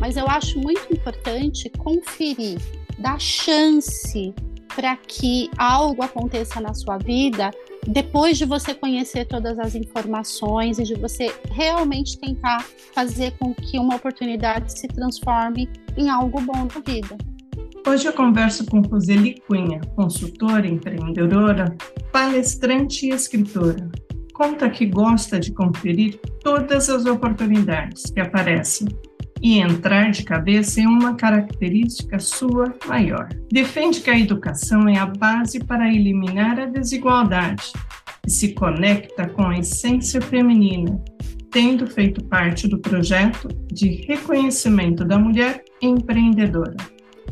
mas 0.00 0.16
eu 0.16 0.26
acho 0.26 0.58
muito 0.58 0.92
importante 0.92 1.70
conferir, 1.78 2.58
dar 2.98 3.20
chance 3.20 4.34
para 4.74 4.96
que 4.96 5.50
algo 5.58 6.02
aconteça 6.02 6.60
na 6.60 6.72
sua 6.72 6.96
vida 6.96 7.50
depois 7.86 8.38
de 8.38 8.44
você 8.44 8.74
conhecer 8.74 9.26
todas 9.26 9.58
as 9.58 9.74
informações 9.74 10.78
e 10.78 10.84
de 10.84 10.94
você 10.94 11.34
realmente 11.50 12.18
tentar 12.18 12.64
fazer 12.94 13.32
com 13.38 13.54
que 13.54 13.78
uma 13.78 13.96
oportunidade 13.96 14.78
se 14.78 14.88
transforme 14.88 15.68
em 15.96 16.08
algo 16.08 16.40
bom 16.40 16.66
na 16.72 16.80
vida. 16.80 17.16
Hoje 17.86 18.06
eu 18.06 18.12
converso 18.12 18.64
com 18.66 18.80
Roseli 18.80 19.40
Cunha, 19.46 19.80
consultora, 19.96 20.66
empreendedora, 20.66 21.74
palestrante 22.12 23.06
e 23.06 23.10
escritora. 23.10 23.90
Conta 24.34 24.68
que 24.70 24.86
gosta 24.86 25.40
de 25.40 25.52
conferir 25.52 26.20
todas 26.42 26.88
as 26.88 27.06
oportunidades 27.06 28.10
que 28.10 28.20
aparecem 28.20 28.88
e 29.42 29.58
entrar 29.58 30.10
de 30.10 30.22
cabeça 30.22 30.80
em 30.80 30.86
uma 30.86 31.14
característica 31.14 32.18
sua 32.18 32.74
maior. 32.86 33.28
Defende 33.50 34.00
que 34.00 34.10
a 34.10 34.18
educação 34.18 34.88
é 34.88 34.98
a 34.98 35.06
base 35.06 35.64
para 35.64 35.92
eliminar 35.92 36.60
a 36.60 36.66
desigualdade 36.66 37.72
e 38.26 38.30
se 38.30 38.52
conecta 38.52 39.28
com 39.28 39.46
a 39.46 39.58
essência 39.58 40.20
feminina, 40.20 41.02
tendo 41.50 41.86
feito 41.86 42.24
parte 42.24 42.68
do 42.68 42.78
projeto 42.78 43.48
de 43.72 44.04
reconhecimento 44.06 45.04
da 45.04 45.18
mulher 45.18 45.64
empreendedora, 45.80 46.76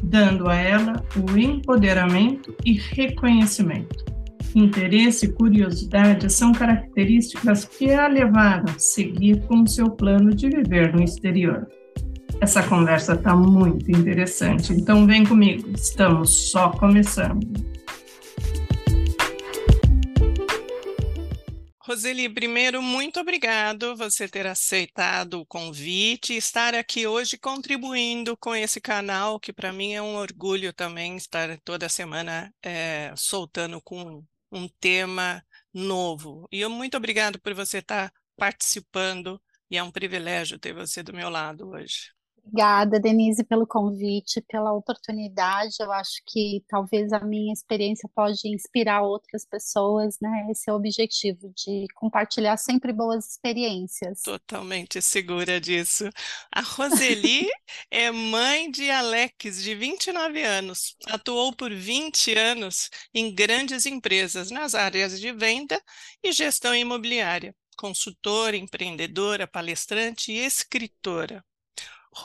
dando 0.02 0.48
a 0.48 0.56
ela 0.56 1.04
o 1.16 1.38
empoderamento 1.38 2.54
e 2.64 2.72
reconhecimento. 2.72 4.04
Interesse 4.54 5.26
e 5.26 5.32
curiosidade 5.32 6.32
são 6.32 6.52
características 6.52 7.66
que 7.66 7.90
a 7.92 8.08
levaram 8.08 8.64
a 8.74 8.78
seguir 8.78 9.42
com 9.46 9.66
seu 9.66 9.90
plano 9.90 10.34
de 10.34 10.48
viver 10.48 10.92
no 10.94 11.02
exterior. 11.02 11.68
Essa 12.40 12.62
conversa 12.68 13.14
está 13.14 13.34
muito 13.34 13.90
interessante, 13.90 14.72
então 14.72 15.04
vem 15.04 15.26
comigo, 15.26 15.72
estamos 15.72 16.50
só 16.50 16.70
começando. 16.70 17.44
Roseli, 21.82 22.28
primeiro, 22.28 22.80
muito 22.80 23.18
obrigado 23.18 23.96
você 23.96 24.28
ter 24.28 24.46
aceitado 24.46 25.40
o 25.40 25.46
convite 25.46 26.34
e 26.34 26.36
estar 26.36 26.76
aqui 26.76 27.08
hoje 27.08 27.36
contribuindo 27.36 28.36
com 28.36 28.54
esse 28.54 28.80
canal, 28.80 29.40
que 29.40 29.52
para 29.52 29.72
mim 29.72 29.94
é 29.94 30.02
um 30.02 30.14
orgulho 30.14 30.72
também 30.72 31.16
estar 31.16 31.58
toda 31.64 31.88
semana 31.88 32.54
é, 32.62 33.12
soltando 33.16 33.80
com 33.82 34.22
um 34.52 34.68
tema 34.80 35.42
novo. 35.74 36.46
E 36.52 36.60
eu 36.60 36.70
muito 36.70 36.96
obrigado 36.96 37.40
por 37.40 37.52
você 37.52 37.78
estar 37.78 38.12
participando 38.36 39.40
e 39.68 39.76
é 39.76 39.82
um 39.82 39.90
privilégio 39.90 40.58
ter 40.58 40.72
você 40.72 41.02
do 41.02 41.12
meu 41.12 41.28
lado 41.28 41.70
hoje. 41.70 42.17
Obrigada, 42.48 42.98
Denise, 42.98 43.44
pelo 43.44 43.66
convite, 43.66 44.40
pela 44.48 44.72
oportunidade. 44.72 45.76
Eu 45.80 45.92
acho 45.92 46.22
que 46.26 46.64
talvez 46.66 47.12
a 47.12 47.20
minha 47.20 47.52
experiência 47.52 48.08
pode 48.14 48.48
inspirar 48.48 49.02
outras 49.02 49.44
pessoas, 49.44 50.16
né? 50.20 50.46
Esse 50.50 50.70
é 50.70 50.72
o 50.72 50.76
objetivo, 50.76 51.52
de 51.54 51.86
compartilhar 51.94 52.56
sempre 52.56 52.90
boas 52.90 53.32
experiências. 53.32 54.22
Totalmente 54.22 55.02
segura 55.02 55.60
disso. 55.60 56.08
A 56.50 56.62
Roseli 56.64 57.46
é 57.90 58.10
mãe 58.10 58.70
de 58.70 58.90
Alex, 58.90 59.62
de 59.62 59.74
29 59.74 60.42
anos. 60.42 60.96
Atuou 61.06 61.54
por 61.54 61.70
20 61.70 62.32
anos 62.34 62.88
em 63.12 63.34
grandes 63.34 63.84
empresas 63.84 64.50
nas 64.50 64.74
áreas 64.74 65.20
de 65.20 65.30
venda 65.32 65.78
e 66.22 66.32
gestão 66.32 66.74
imobiliária. 66.74 67.54
Consultora, 67.76 68.56
empreendedora, 68.56 69.46
palestrante 69.46 70.32
e 70.32 70.38
escritora. 70.38 71.44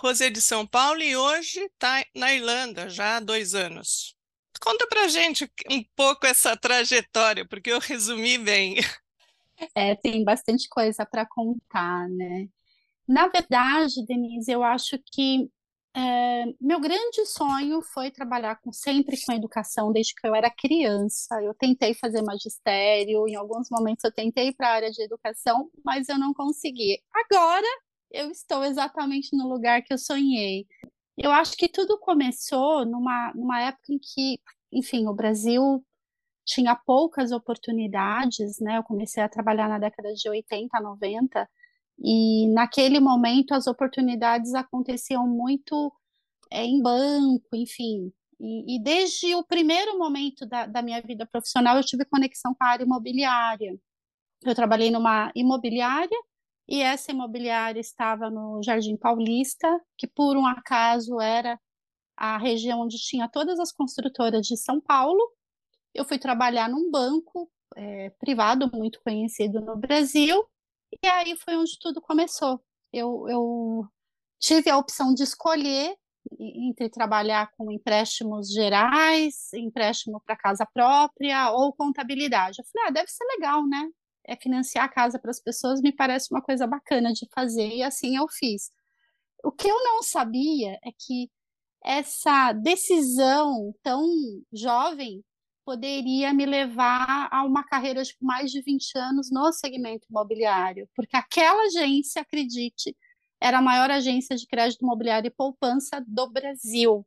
Rosé 0.02 0.30
de 0.30 0.42
São 0.42 0.66
Paulo 0.66 1.02
e 1.02 1.16
hoje 1.16 1.60
está 1.60 2.04
na 2.16 2.34
Irlanda 2.34 2.90
já 2.90 3.18
há 3.18 3.20
dois 3.20 3.54
anos. 3.54 4.16
Conta 4.62 4.88
para 4.88 5.08
gente 5.08 5.50
um 5.70 5.84
pouco 5.96 6.26
essa 6.26 6.56
trajetória, 6.56 7.46
porque 7.48 7.72
eu 7.72 7.80
resumi 7.80 8.38
bem. 8.38 8.78
É, 9.76 9.96
tem 9.96 10.24
bastante 10.24 10.68
coisa 10.68 11.06
para 11.06 11.26
contar, 11.26 12.10
né? 12.10 12.48
Na 13.08 13.28
verdade, 13.28 14.06
Denise, 14.06 14.52
eu 14.52 14.64
acho 14.64 14.98
que 15.12 15.50
é, 15.96 16.46
meu 16.60 16.80
grande 16.80 17.26
sonho 17.26 17.82
foi 17.82 18.10
trabalhar 18.10 18.56
com, 18.62 18.74
sempre 18.74 19.16
com 19.24 19.32
educação 19.32 19.92
desde 19.92 20.16
que 20.16 20.28
eu 20.28 20.34
era 20.34 20.50
criança. 20.50 21.42
Eu 21.42 21.54
tentei 21.54 21.94
fazer 21.94 22.22
magistério, 22.24 23.28
em 23.28 23.36
alguns 23.36 23.70
momentos 23.70 24.04
eu 24.04 24.12
tentei 24.12 24.52
para 24.54 24.70
a 24.70 24.74
área 24.74 24.92
de 24.92 25.04
educação, 25.04 25.70
mas 25.86 26.10
eu 26.10 26.18
não 26.18 26.34
consegui. 26.34 27.00
Agora 27.14 27.68
eu 28.14 28.32
estou 28.32 28.64
exatamente 28.64 29.36
no 29.36 29.50
lugar 29.50 29.82
que 29.82 29.94
eu 29.94 29.98
sonhei. 29.98 30.68
Eu 31.18 31.32
acho 31.32 31.58
que 31.58 31.68
tudo 31.68 32.00
começou 32.00 32.86
numa, 32.86 33.34
numa 33.36 33.62
época 33.62 33.92
em 33.92 34.00
que, 34.00 34.40
enfim, 34.72 35.08
o 35.08 35.14
Brasil 35.14 35.84
tinha 36.46 36.76
poucas 36.76 37.32
oportunidades, 37.32 38.60
né? 38.60 38.78
Eu 38.78 38.84
comecei 38.84 39.24
a 39.24 39.30
trabalhar 39.30 39.68
na 39.70 39.80
década 39.80 40.14
de 40.14 40.30
80, 40.30 40.80
90, 40.80 41.50
e 42.00 42.48
naquele 42.54 43.00
momento 43.00 43.54
as 43.54 43.68
oportunidades 43.68 44.54
aconteciam 44.54 45.28
muito 45.28 45.92
é, 46.52 46.66
em 46.66 46.82
banco, 46.82 47.48
enfim. 47.56 48.12
E, 48.40 48.76
e, 48.76 48.84
desde 48.84 49.36
o 49.36 49.44
primeiro 49.44 49.98
momento 49.98 50.46
da, 50.46 50.66
da 50.66 50.82
minha 50.82 51.02
vida 51.02 51.26
profissional 51.26 51.78
eu 51.78 51.84
tive 51.84 52.06
conexão 52.06 52.54
com 52.54 52.64
a 52.64 52.70
área 52.70 52.84
imobiliária. 52.84 53.78
Eu 54.44 54.56
trabalhei 54.56 54.92
numa 54.92 55.32
imobiliária 55.36 56.18
e 56.68 56.82
essa 56.82 57.12
imobiliária 57.12 57.80
estava 57.80 58.30
no 58.30 58.62
Jardim 58.64 58.96
Paulista, 58.96 59.68
que 59.98 60.08
por 60.08 60.38
um 60.38 60.46
acaso 60.46 61.20
era 61.20 61.60
a 62.16 62.38
região 62.38 62.82
onde 62.82 62.98
tinha 62.98 63.28
todas 63.28 63.60
as 63.60 63.72
construtoras 63.72 64.46
de 64.46 64.56
São 64.56 64.80
Paulo. 64.80 65.22
Eu 65.94 66.06
fui 66.06 66.18
trabalhar 66.18 66.70
num 66.70 66.90
banco 66.90 67.52
é, 67.76 68.10
privado 68.12 68.70
muito 68.74 69.02
conhecido 69.02 69.60
no 69.62 69.76
Brasil, 69.76 70.44
e 71.04 71.08
aí 71.08 71.36
foi 71.38 71.56
onde 71.58 71.78
tudo 71.80 72.02
começou. 72.02 72.64
Eu, 72.92 73.28
eu 73.28 73.88
tive 74.40 74.70
a 74.70 74.78
opção 74.78 75.14
de 75.14 75.24
escolher 75.24 75.96
entre 76.40 76.90
trabalhar 76.90 77.52
com 77.58 77.72
empréstimos 77.72 78.52
gerais, 78.52 79.52
empréstimo 79.54 80.22
para 80.26 80.38
casa 80.38 80.66
própria 80.66 81.52
ou 81.52 81.74
contabilidade. 81.74 82.60
Eu 82.60 82.66
falei, 82.66 82.88
ah, 82.88 82.92
deve 82.92 83.10
ser 83.10 83.26
legal, 83.26 83.68
né? 83.68 83.90
É 84.26 84.36
financiar 84.36 84.86
a 84.86 84.90
casa 84.90 85.20
para 85.20 85.32
as 85.32 85.40
pessoas 85.40 85.82
me 85.82 85.92
parece 85.92 86.30
uma 86.32 86.42
coisa 86.42 86.68
bacana 86.68 87.14
de 87.14 87.28
fazer, 87.34 87.70
e 87.70 87.84
assim 87.84 88.18
eu 88.18 88.28
fiz. 88.30 88.72
O 89.44 89.52
que 89.52 89.68
eu 89.70 89.84
não 89.84 90.04
sabia 90.04 90.80
é 90.84 90.92
que 90.98 91.30
essa 91.84 92.54
decisão 92.54 93.74
tão 93.84 94.08
jovem 94.54 95.24
poderia 95.66 96.34
me 96.34 96.46
levar 96.46 97.30
a 97.32 97.44
uma 97.44 97.64
carreira 97.64 98.04
de 98.04 98.16
mais 98.22 98.52
de 98.52 98.62
20 98.62 98.98
anos 98.98 99.30
no 99.32 99.52
segmento 99.52 100.08
imobiliário, 100.10 100.90
porque 100.96 101.16
aquela 101.16 101.64
agência, 101.64 102.22
acredite, 102.22 102.96
era 103.42 103.60
a 103.60 103.62
maior 103.62 103.92
agência 103.92 104.36
de 104.36 104.48
crédito 104.48 104.82
imobiliário 104.82 105.28
e 105.28 105.32
poupança 105.32 106.04
do 106.08 106.30
Brasil. 106.30 107.06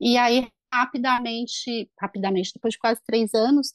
E 0.00 0.16
aí, 0.16 0.48
rapidamente, 0.72 1.90
rapidamente, 2.00 2.52
depois 2.54 2.74
de 2.74 2.78
quase 2.78 3.00
três 3.04 3.34
anos, 3.34 3.74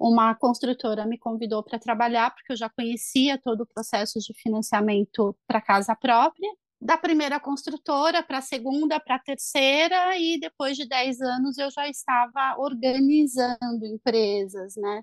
uma 0.00 0.34
construtora 0.34 1.04
me 1.04 1.18
convidou 1.18 1.62
para 1.62 1.78
trabalhar, 1.78 2.34
porque 2.34 2.52
eu 2.52 2.56
já 2.56 2.70
conhecia 2.70 3.38
todo 3.38 3.60
o 3.60 3.66
processo 3.66 4.18
de 4.18 4.32
financiamento 4.32 5.36
para 5.46 5.60
casa 5.60 5.94
própria. 5.94 6.50
Da 6.80 6.96
primeira 6.96 7.38
construtora 7.38 8.22
para 8.22 8.38
a 8.38 8.42
segunda, 8.42 8.98
para 8.98 9.16
a 9.16 9.18
terceira, 9.18 10.16
e 10.16 10.40
depois 10.40 10.78
de 10.78 10.88
10 10.88 11.20
anos 11.20 11.58
eu 11.58 11.70
já 11.70 11.86
estava 11.86 12.58
organizando 12.58 13.84
empresas, 13.84 14.74
né? 14.76 15.02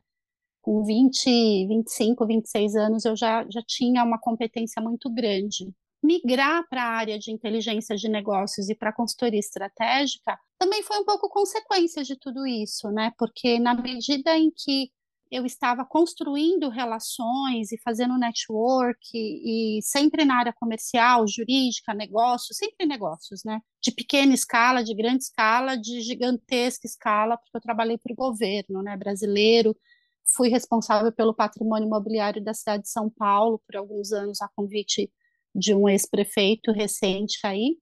Com 0.60 0.84
20, 0.84 1.68
25, 1.68 2.26
26 2.26 2.76
anos 2.76 3.06
eu 3.06 3.16
já, 3.16 3.46
já 3.52 3.62
tinha 3.68 4.04
uma 4.04 4.20
competência 4.20 4.82
muito 4.82 5.14
grande. 5.14 5.72
Migrar 6.04 6.68
para 6.68 6.84
a 6.84 6.96
área 6.96 7.20
de 7.20 7.32
inteligência 7.32 7.96
de 7.96 8.10
negócios 8.10 8.68
e 8.70 8.76
para 8.76 8.94
consultoria 8.94 9.40
estratégica 9.40 10.38
também 10.58 10.82
foi 10.82 10.98
um 10.98 11.06
pouco 11.06 11.30
consequência 11.30 12.04
de 12.04 12.16
tudo 12.16 12.46
isso, 12.48 12.90
né? 12.90 13.12
Porque 13.18 13.60
na 13.60 13.76
medida 13.76 14.36
em 14.36 14.50
que 14.50 14.92
eu 15.32 15.46
estava 15.46 15.86
construindo 15.86 16.70
relações 16.70 17.72
e 17.72 17.80
fazendo 17.82 18.18
network 18.18 18.98
e, 19.14 19.80
sempre 19.82 20.26
na 20.26 20.38
área 20.38 20.54
comercial, 20.54 21.26
jurídica, 21.28 21.94
negócios, 21.94 22.58
sempre 22.58 22.86
negócios, 22.86 23.44
né? 23.44 23.62
De 23.82 23.92
pequena 23.92 24.34
escala, 24.34 24.84
de 24.84 24.94
grande 24.96 25.24
escala, 25.24 25.78
de 25.78 26.02
gigantesca 26.02 26.88
escala, 26.88 27.38
porque 27.38 27.58
eu 27.58 27.62
trabalhei 27.62 27.98
para 27.98 28.14
o 28.14 28.16
governo, 28.16 28.82
né, 28.82 28.96
brasileiro. 28.98 29.76
Fui 30.36 30.50
responsável 30.50 31.12
pelo 31.12 31.34
patrimônio 31.34 31.88
imobiliário 31.88 32.44
da 32.44 32.54
cidade 32.54 32.84
de 32.84 32.90
São 32.90 33.10
Paulo 33.10 33.62
por 33.66 33.78
alguns 33.78 34.12
anos 34.12 34.42
a 34.42 34.50
convite 34.56 35.12
de 35.56 35.74
um 35.74 35.88
ex-prefeito 35.90 36.72
recente 36.72 37.40
aí 37.44 37.78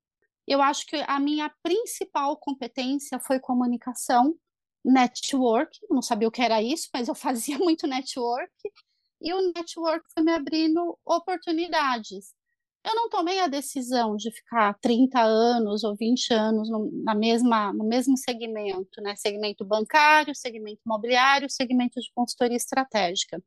eu 0.48 0.62
acho 0.62 0.86
que 0.86 0.95
a 1.07 1.19
minha 1.19 1.51
principal 1.63 2.38
competência 2.38 3.19
foi 3.19 3.39
comunicação, 3.39 4.36
network, 4.92 5.78
não 5.90 6.02
sabia 6.02 6.28
o 6.28 6.32
que 6.32 6.42
era 6.42 6.62
isso, 6.62 6.90
mas 6.94 7.08
eu 7.08 7.16
fazia 7.16 7.58
muito 7.58 7.88
network, 7.88 8.52
e 9.22 9.34
o 9.34 9.54
network 9.54 10.06
foi 10.14 10.24
me 10.24 10.32
abrindo 10.32 10.98
oportunidades. 11.06 12.34
eu 12.86 12.96
não 12.96 13.10
tomei 13.10 13.40
a 13.40 13.48
decisão 13.48 14.16
de 14.16 14.32
ficar 14.32 14.78
30 14.80 15.20
anos 15.22 15.84
ou 15.84 15.96
20 15.96 16.34
anos 16.34 16.70
no, 16.70 16.92
na 17.04 17.16
mesma, 17.16 17.74
no 17.74 17.84
mesmo 17.86 18.18
segmento, 18.18 19.02
né? 19.02 19.16
Segmento 19.16 19.66
bancário, 19.66 20.36
segmento 20.36 20.82
imobiliário, 20.86 21.50
segmento 21.50 22.00
de 22.00 22.12
consultoria 22.14 22.58
estratégica. 22.58 23.42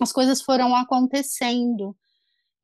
As 0.00 0.12
coisas 0.12 0.40
foram 0.42 0.74
acontecendo. 0.74 1.96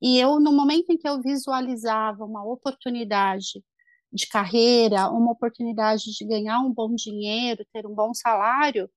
E 0.02 0.18
eu, 0.18 0.40
no 0.40 0.52
momento 0.52 0.90
em 0.90 0.98
que 0.98 1.08
eu 1.08 1.20
visualizava 1.20 2.24
uma 2.24 2.44
oportunidade 2.44 3.62
de 4.12 4.26
carreira, 4.28 5.08
uma 5.10 5.32
oportunidade 5.32 6.04
de 6.12 6.24
ganhar 6.26 6.60
um 6.60 6.72
bom 6.72 6.94
dinheiro, 6.94 7.64
ter 7.72 7.86
um 7.86 7.94
bom 7.94 8.12
salário, 8.14 8.90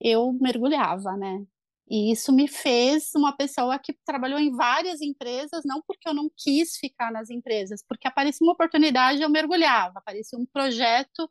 eu 0.00 0.32
mergulhava, 0.32 1.16
né? 1.16 1.44
E 1.88 2.12
isso 2.12 2.32
me 2.32 2.46
fez 2.46 3.10
uma 3.16 3.36
pessoa 3.36 3.76
que 3.78 3.92
trabalhou 4.06 4.38
em 4.38 4.52
várias 4.54 5.00
empresas, 5.00 5.62
não 5.64 5.82
porque 5.82 6.08
eu 6.08 6.14
não 6.14 6.30
quis 6.36 6.76
ficar 6.76 7.10
nas 7.12 7.30
empresas, 7.30 7.84
porque 7.88 8.06
aparecia 8.06 8.46
uma 8.46 8.52
oportunidade, 8.52 9.22
eu 9.22 9.28
mergulhava, 9.28 9.98
aparecia 9.98 10.38
um 10.38 10.46
projeto 10.46 11.28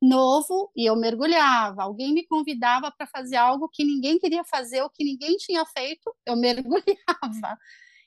novo 0.00 0.70
e 0.76 0.86
eu 0.88 0.96
mergulhava. 0.96 1.82
Alguém 1.82 2.14
me 2.14 2.26
convidava 2.26 2.90
para 2.90 3.06
fazer 3.06 3.36
algo 3.36 3.68
que 3.68 3.84
ninguém 3.84 4.18
queria 4.18 4.44
fazer, 4.44 4.82
ou 4.82 4.90
que 4.90 5.04
ninguém 5.04 5.36
tinha 5.36 5.64
feito, 5.66 6.14
eu 6.26 6.36
mergulhava. 6.40 7.58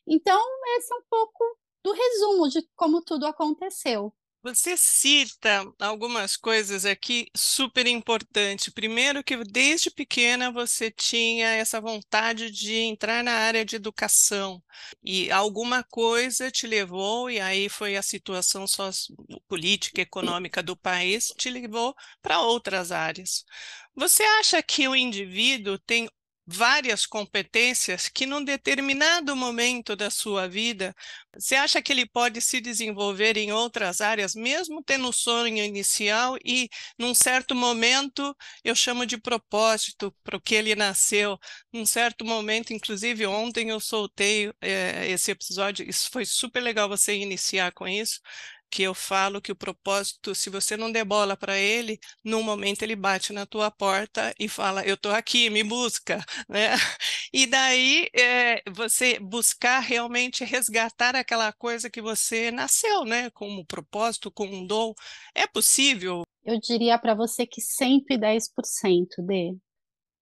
Então, 0.07 0.41
esse 0.77 0.93
é 0.93 0.97
um 0.97 1.03
pouco 1.09 1.43
do 1.83 1.93
resumo 1.93 2.49
de 2.49 2.67
como 2.75 3.01
tudo 3.03 3.25
aconteceu. 3.27 4.13
Você 4.43 4.75
cita 4.75 5.71
algumas 5.79 6.35
coisas 6.35 6.83
aqui 6.83 7.27
super 7.35 7.85
importantes. 7.85 8.73
Primeiro, 8.73 9.23
que 9.23 9.37
desde 9.43 9.91
pequena 9.91 10.51
você 10.51 10.89
tinha 10.89 11.47
essa 11.49 11.79
vontade 11.79 12.49
de 12.49 12.73
entrar 12.73 13.23
na 13.23 13.33
área 13.33 13.63
de 13.63 13.75
educação 13.75 14.61
e 15.03 15.29
alguma 15.29 15.83
coisa 15.83 16.49
te 16.49 16.65
levou, 16.65 17.29
e 17.29 17.39
aí 17.39 17.69
foi 17.69 17.95
a 17.95 18.01
situação 18.01 18.65
política, 19.47 20.01
econômica 20.01 20.63
do 20.63 20.75
país, 20.75 21.27
te 21.37 21.51
levou 21.51 21.95
para 22.19 22.41
outras 22.41 22.91
áreas. 22.91 23.45
Você 23.95 24.23
acha 24.23 24.63
que 24.63 24.87
o 24.87 24.95
indivíduo 24.95 25.77
tem 25.77 26.09
várias 26.51 27.05
competências 27.05 28.09
que 28.09 28.25
num 28.25 28.43
determinado 28.43 29.35
momento 29.35 29.95
da 29.95 30.09
sua 30.09 30.47
vida, 30.47 30.95
você 31.33 31.55
acha 31.55 31.81
que 31.81 31.91
ele 31.91 32.05
pode 32.05 32.41
se 32.41 32.59
desenvolver 32.59 33.37
em 33.37 33.51
outras 33.51 34.01
áreas, 34.01 34.35
mesmo 34.35 34.83
tendo 34.83 35.07
o 35.07 35.13
sonho 35.13 35.63
inicial 35.63 36.37
e 36.43 36.69
num 36.97 37.13
certo 37.13 37.55
momento, 37.55 38.35
eu 38.63 38.75
chamo 38.75 39.05
de 39.05 39.17
propósito 39.17 40.13
para 40.23 40.37
o 40.37 40.41
que 40.41 40.55
ele 40.55 40.75
nasceu, 40.75 41.39
num 41.71 41.85
certo 41.85 42.25
momento, 42.25 42.73
inclusive 42.73 43.25
ontem 43.25 43.69
eu 43.69 43.79
soltei 43.79 44.51
é, 44.61 45.09
esse 45.09 45.31
episódio, 45.31 45.87
isso 45.89 46.09
foi 46.11 46.25
super 46.25 46.61
legal 46.61 46.89
você 46.89 47.15
iniciar 47.15 47.71
com 47.71 47.87
isso, 47.87 48.19
que 48.71 48.83
eu 48.83 48.93
falo 48.93 49.41
que 49.41 49.51
o 49.51 49.55
propósito, 49.55 50.33
se 50.33 50.49
você 50.49 50.77
não 50.77 50.91
der 50.91 51.03
bola 51.03 51.35
para 51.35 51.57
ele, 51.57 51.99
num 52.23 52.41
momento 52.41 52.83
ele 52.83 52.95
bate 52.95 53.33
na 53.33 53.45
tua 53.45 53.69
porta 53.69 54.33
e 54.39 54.47
fala, 54.47 54.83
eu 54.85 54.95
estou 54.95 55.11
aqui, 55.11 55.49
me 55.49 55.63
busca, 55.63 56.23
né? 56.47 56.69
E 57.33 57.45
daí 57.45 58.09
é, 58.17 58.63
você 58.71 59.19
buscar 59.19 59.79
realmente 59.79 60.45
resgatar 60.45 61.15
aquela 61.15 61.51
coisa 61.51 61.89
que 61.89 62.01
você 62.01 62.49
nasceu, 62.49 63.03
né? 63.03 63.29
Como 63.31 63.65
propósito, 63.65 64.31
com 64.31 64.45
um 64.45 64.65
dom, 64.65 64.93
é 65.35 65.45
possível? 65.45 66.23
Eu 66.43 66.57
diria 66.59 66.97
para 66.97 67.13
você 67.13 67.45
que 67.45 67.61
110% 67.61 69.21
de. 69.21 69.57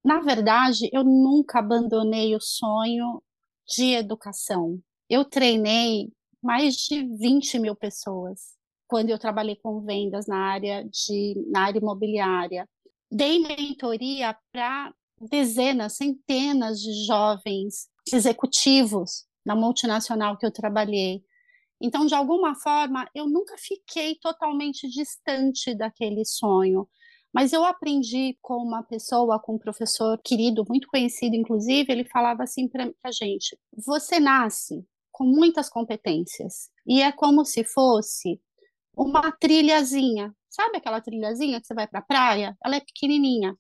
Na 0.04 0.22
verdade, 0.22 0.90
eu 0.92 1.04
nunca 1.04 1.60
abandonei 1.60 2.36
o 2.36 2.42
sonho 2.42 3.22
de 3.68 3.94
educação. 3.94 4.82
Eu 5.10 5.24
treinei 5.26 6.10
mais 6.42 6.76
de 6.76 7.04
20 7.18 7.60
mil 7.60 7.76
pessoas 7.76 8.58
quando 8.88 9.10
eu 9.12 9.20
trabalhei 9.20 9.56
com 9.56 9.82
vendas 9.82 10.26
na 10.26 10.38
área 10.38 10.84
de 10.84 11.36
na 11.52 11.66
área 11.66 11.80
imobiliária. 11.80 12.68
Dei 13.12 13.40
mentoria 13.40 14.36
para 14.52 14.94
dezenas, 15.20 15.94
centenas 15.94 16.80
de 16.80 17.06
jovens 17.06 17.88
executivos 18.12 19.26
na 19.46 19.56
multinacional 19.56 20.38
que 20.38 20.46
eu 20.46 20.52
trabalhei. 20.52 21.24
Então, 21.82 22.06
de 22.06 22.14
alguma 22.14 22.56
forma, 22.56 23.08
eu 23.16 23.28
nunca 23.28 23.56
fiquei 23.58 24.16
totalmente 24.16 24.88
distante 24.90 25.74
daquele 25.74 26.26
sonho. 26.26 26.88
Mas 27.34 27.54
eu 27.54 27.64
aprendi 27.64 28.38
com 28.42 28.56
uma 28.56 28.84
pessoa, 28.84 29.40
com 29.40 29.56
um 29.56 29.60
professor 29.60 30.20
querido, 30.24 30.66
muito 30.68 30.88
conhecido, 30.88 31.36
inclusive, 31.36 31.92
ele 31.92 32.04
falava 32.06 32.44
assim 32.44 32.68
para 32.68 32.92
a 33.04 33.12
gente: 33.12 33.58
você 33.86 34.20
nasce 34.20 34.84
com 35.20 35.26
muitas 35.26 35.68
competências. 35.68 36.72
E 36.88 37.02
é 37.02 37.12
como 37.12 37.44
se 37.44 37.66
fosse 37.66 38.42
uma 38.96 39.30
trilhazinha. 39.34 40.34
Sabe 40.50 40.78
aquela 40.78 41.02
trilhazinha 41.02 41.60
que 41.60 41.68
você 41.68 41.74
vai 41.74 41.86
para 41.86 42.00
a 42.00 42.04
praia? 42.04 42.58
Ela 42.64 42.78
é 42.78 42.80
pequenininha. 42.80 43.54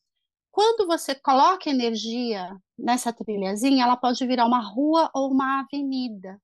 Quando 0.50 0.88
você 0.88 1.14
coloca 1.14 1.70
energia 1.70 2.50
nessa 2.78 3.12
trilhazinha, 3.12 3.84
ela 3.84 3.98
pode 3.98 4.26
virar 4.26 4.46
uma 4.46 4.62
rua 4.62 5.12
ou 5.14 5.30
uma 5.30 5.60
avenida. 5.60 6.42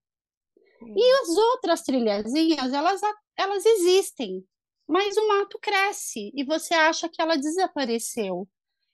E 0.81 1.21
as 1.21 1.29
outras 1.29 1.81
trilhazinhas, 1.81 2.73
elas, 2.73 2.99
elas 3.37 3.65
existem, 3.65 4.45
mas 4.85 5.15
o 5.15 5.27
mato 5.29 5.57
cresce 5.59 6.29
e 6.35 6.43
você 6.43 6.73
acha 6.73 7.07
que 7.07 7.21
ela 7.21 7.37
desapareceu. 7.37 8.49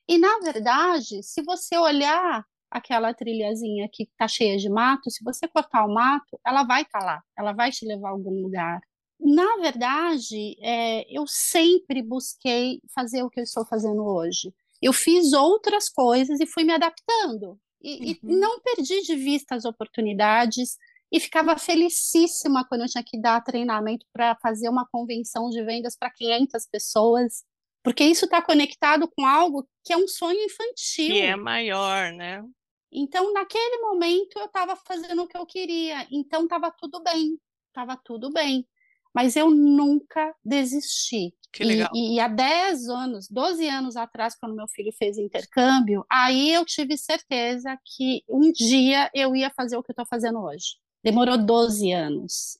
E, 0.08 0.20
na 0.20 0.38
verdade, 0.40 1.24
se 1.24 1.42
você 1.42 1.76
olhar 1.78 2.46
aquela 2.72 3.14
trilhazinha 3.14 3.90
que 3.92 4.04
está 4.04 4.28
cheia 4.28 4.58
de 4.58 4.70
mato, 4.70 5.12
se 5.12 5.24
você 5.24 5.48
cortar 5.48 5.86
o 5.86 5.94
mato, 5.94 6.40
ela 6.46 6.64
vai 6.64 6.84
estar 6.84 7.00
tá 7.00 7.06
lá, 7.06 7.24
ela 7.38 7.52
vai 7.52 7.70
te 7.70 7.86
levar 7.86 8.10
a 8.10 8.12
algum 8.12 8.42
lugar. 8.42 8.80
Na 9.20 9.58
verdade, 9.58 10.56
é, 10.64 11.06
eu 11.16 11.28
sempre 11.28 12.02
busquei 12.02 12.80
fazer 12.96 13.22
o 13.22 13.30
que 13.30 13.40
eu 13.40 13.44
estou 13.44 13.66
fazendo 13.66 14.04
hoje. 14.04 14.52
Eu 14.82 14.94
fiz 14.94 15.34
outras 15.34 15.90
coisas 15.90 16.40
e 16.40 16.48
fui 16.48 16.64
me 16.64 16.74
adaptando. 16.74 17.60
E, 17.84 18.18
uhum. 18.24 18.32
e 18.32 18.36
não 18.36 18.60
perdi 18.62 19.02
de 19.02 19.16
vista 19.16 19.56
as 19.56 19.66
oportunidades 19.66 20.78
e 21.12 21.20
ficava 21.20 21.58
felicíssima 21.58 22.66
quando 22.68 22.82
eu 22.82 22.88
tinha 22.88 23.04
que 23.04 23.20
dar 23.20 23.44
treinamento 23.44 24.06
para 24.14 24.36
fazer 24.36 24.70
uma 24.70 24.88
convenção 24.90 25.50
de 25.50 25.62
vendas 25.64 25.96
para 25.98 26.10
500 26.10 26.68
pessoas, 26.72 27.44
porque 27.84 28.04
isso 28.04 28.26
está 28.26 28.42
conectado 28.42 29.10
com 29.10 29.26
algo 29.26 29.68
que 29.84 29.92
é 29.92 29.98
um 29.98 30.08
sonho 30.08 30.40
infantil. 30.40 31.14
Que 31.14 31.22
é 31.22 31.36
maior, 31.36 32.14
né? 32.14 32.44
Então, 32.92 33.32
naquele 33.34 33.78
momento, 33.78 34.38
eu 34.38 34.46
estava 34.46 34.76
fazendo 34.76 35.24
o 35.24 35.28
que 35.28 35.38
eu 35.38 35.46
queria, 35.46 36.06
então 36.12 36.44
estava 36.44 36.72
tudo 36.72 37.02
bem, 37.02 37.40
estava 37.68 37.96
tudo 37.96 38.32
bem. 38.32 38.68
Mas 39.14 39.36
eu 39.36 39.50
nunca 39.50 40.34
desisti. 40.44 41.34
Que 41.52 41.66
legal. 41.66 41.90
E, 41.94 42.16
e, 42.16 42.20
há 42.20 42.30
10 42.30 42.88
anos, 42.88 43.28
12 43.30 43.68
anos 43.68 43.98
atrás, 43.98 44.36
quando 44.40 44.56
meu 44.56 44.68
filho 44.70 44.92
fez 44.98 45.18
intercâmbio, 45.18 46.06
aí 46.10 46.54
eu 46.54 46.66
tive 46.66 46.98
certeza 46.98 47.78
que 47.84 48.24
um 48.30 48.52
dia 48.52 49.10
eu 49.14 49.36
ia 49.36 49.50
fazer 49.50 49.76
o 49.76 49.84
que 49.84 49.92
eu 49.92 49.94
estou 49.94 50.06
fazendo 50.06 50.40
hoje. 50.40 50.78
Demorou 51.04 51.38
12 51.38 51.92
anos. 51.92 52.58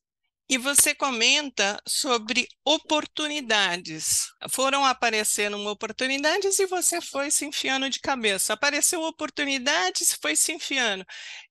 E 0.52 0.58
você 0.58 0.94
comenta 0.94 1.82
sobre 1.88 2.46
oportunidades. 2.66 4.34
Foram 4.50 4.84
aparecendo 4.84 5.58
oportunidades 5.66 6.60
e 6.60 6.66
você 6.66 7.00
foi 7.00 7.32
se 7.32 7.46
enfiando 7.46 7.90
de 7.90 8.02
cabeça. 8.02 8.52
Apareceu 8.52 9.02
oportunidades, 9.02 10.12
foi 10.22 10.36
se 10.36 10.52
enfiando. 10.52 11.06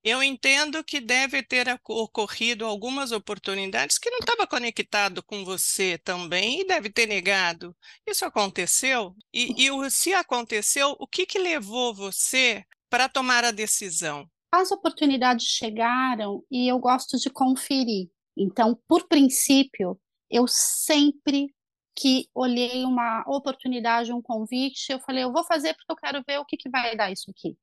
Eu 0.04 0.23
entendo 0.23 0.85
que 0.85 1.00
deve 1.00 1.42
ter 1.42 1.66
ocorrido 1.88 2.66
algumas 2.66 3.11
oportunidades 3.11 3.97
que 3.97 4.11
não 4.11 4.19
estava 4.19 4.47
conectado 4.47 5.23
com 5.23 5.47
você 5.47 5.97
também 5.97 6.61
e 6.61 6.66
deve 6.66 6.90
ter 6.90 7.07
negado. 7.07 7.75
Isso 8.07 8.26
aconteceu? 8.26 9.16
E, 9.33 9.66
e 9.66 9.90
se 9.90 10.12
aconteceu, 10.12 10.95
o 11.00 11.07
que, 11.07 11.25
que 11.25 11.38
levou 11.38 11.95
você 11.95 12.66
para 12.90 13.09
tomar 13.09 13.45
a 13.47 13.50
decisão? 13.50 14.28
As 14.52 14.71
oportunidades 14.71 15.47
chegaram 15.47 16.45
e 16.50 16.71
eu 16.71 16.78
gosto 16.78 17.16
de 17.16 17.30
conferir. 17.30 18.11
Então, 18.42 18.80
por 18.88 19.06
princípio, 19.06 20.00
eu 20.30 20.47
sempre 20.49 21.54
que 21.94 22.26
olhei 22.35 22.85
uma 22.85 23.23
oportunidade, 23.26 24.14
um 24.14 24.23
convite, 24.23 24.90
eu 24.90 24.99
falei, 25.00 25.25
eu 25.25 25.32
vou 25.32 25.44
fazer 25.44 25.75
porque 25.75 25.92
eu 25.92 25.97
quero 25.97 26.25
ver 26.26 26.38
o 26.38 26.47
que, 26.47 26.56
que 26.56 26.70
vai 26.70 26.97
dar 26.97 27.12
isso 27.12 27.30
aqui. 27.30 27.54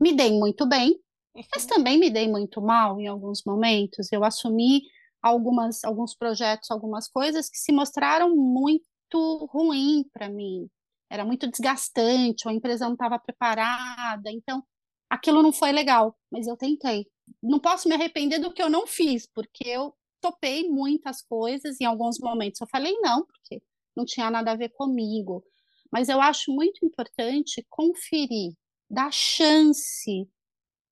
Me 0.00 0.14
dei 0.14 0.32
muito 0.32 0.66
bem, 0.66 0.98
mas 1.34 1.64
uhum. 1.64 1.68
também 1.68 1.98
me 1.98 2.08
dei 2.08 2.26
muito 2.28 2.62
mal 2.62 2.98
em 2.98 3.06
alguns 3.06 3.42
momentos. 3.44 4.10
Eu 4.10 4.24
assumi 4.24 4.80
algumas, 5.20 5.84
alguns 5.84 6.14
projetos, 6.14 6.70
algumas 6.70 7.08
coisas 7.08 7.50
que 7.50 7.58
se 7.58 7.70
mostraram 7.70 8.34
muito 8.34 9.46
ruim 9.52 10.02
para 10.14 10.30
mim. 10.30 10.66
Era 11.10 11.26
muito 11.26 11.46
desgastante, 11.46 12.48
a 12.48 12.52
empresa 12.54 12.86
não 12.86 12.94
estava 12.94 13.18
preparada, 13.18 14.30
então 14.30 14.64
aquilo 15.10 15.42
não 15.42 15.52
foi 15.52 15.72
legal, 15.72 16.16
mas 16.30 16.46
eu 16.46 16.56
tentei. 16.56 17.06
Não 17.42 17.60
posso 17.60 17.86
me 17.86 17.94
arrepender 17.94 18.38
do 18.38 18.50
que 18.50 18.62
eu 18.62 18.70
não 18.70 18.86
fiz, 18.86 19.26
porque 19.26 19.68
eu 19.68 19.94
topei 20.22 20.68
muitas 20.68 21.20
coisas 21.20 21.80
em 21.80 21.84
alguns 21.84 22.18
momentos. 22.18 22.60
Eu 22.60 22.68
falei 22.68 22.94
não, 23.00 23.26
porque 23.26 23.60
não 23.94 24.04
tinha 24.04 24.30
nada 24.30 24.52
a 24.52 24.56
ver 24.56 24.70
comigo. 24.70 25.44
Mas 25.90 26.08
eu 26.08 26.20
acho 26.20 26.50
muito 26.50 26.86
importante 26.86 27.66
conferir, 27.68 28.54
dar 28.88 29.12
chance 29.12 30.26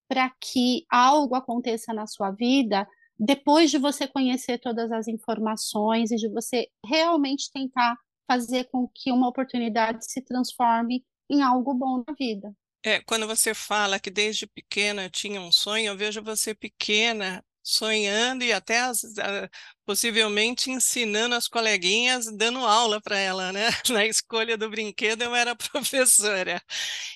para 0.09 0.29
que 0.41 0.85
algo 0.91 1.35
aconteça 1.35 1.95
na 1.95 2.07
sua 2.07 2.33
vida 2.33 2.87
depois 3.19 3.71
de 3.71 3.79
você 3.79 4.09
conhecer 4.09 4.59
todas 4.59 4.91
as 4.91 5.07
informações 5.07 6.11
e 6.11 6.17
de 6.17 6.29
você 6.29 6.69
realmente 6.85 7.51
tentar 7.53 7.97
fazer 8.27 8.65
com 8.65 8.89
que 8.89 9.13
uma 9.13 9.29
oportunidade 9.29 10.11
se 10.11 10.23
transforme 10.23 11.05
em 11.29 11.43
algo 11.43 11.75
bom 11.75 12.03
na 12.07 12.15
vida. 12.15 12.53
É, 12.83 13.01
quando 13.01 13.27
você 13.27 13.53
fala 13.53 14.01
que 14.01 14.11
desde 14.11 14.47
pequena 14.47 15.11
tinha 15.11 15.41
um 15.41 15.53
sonho, 15.53 15.89
eu 15.89 15.97
vejo 15.97 16.23
você 16.23 16.55
pequena 16.55 17.45
sonhando 17.63 18.45
e 18.45 18.53
até 18.53 18.81
as, 18.81 19.03
possivelmente 19.85 20.71
ensinando 20.71 21.35
as 21.35 21.49
coleguinhas, 21.49 22.27
dando 22.33 22.61
aula 22.61 23.01
para 23.01 23.19
ela, 23.19 23.53
né? 23.53 23.69
Na 23.91 24.07
escolha 24.07 24.57
do 24.57 24.71
brinquedo 24.71 25.23
eu 25.23 25.35
era 25.35 25.55
professora. 25.57 26.63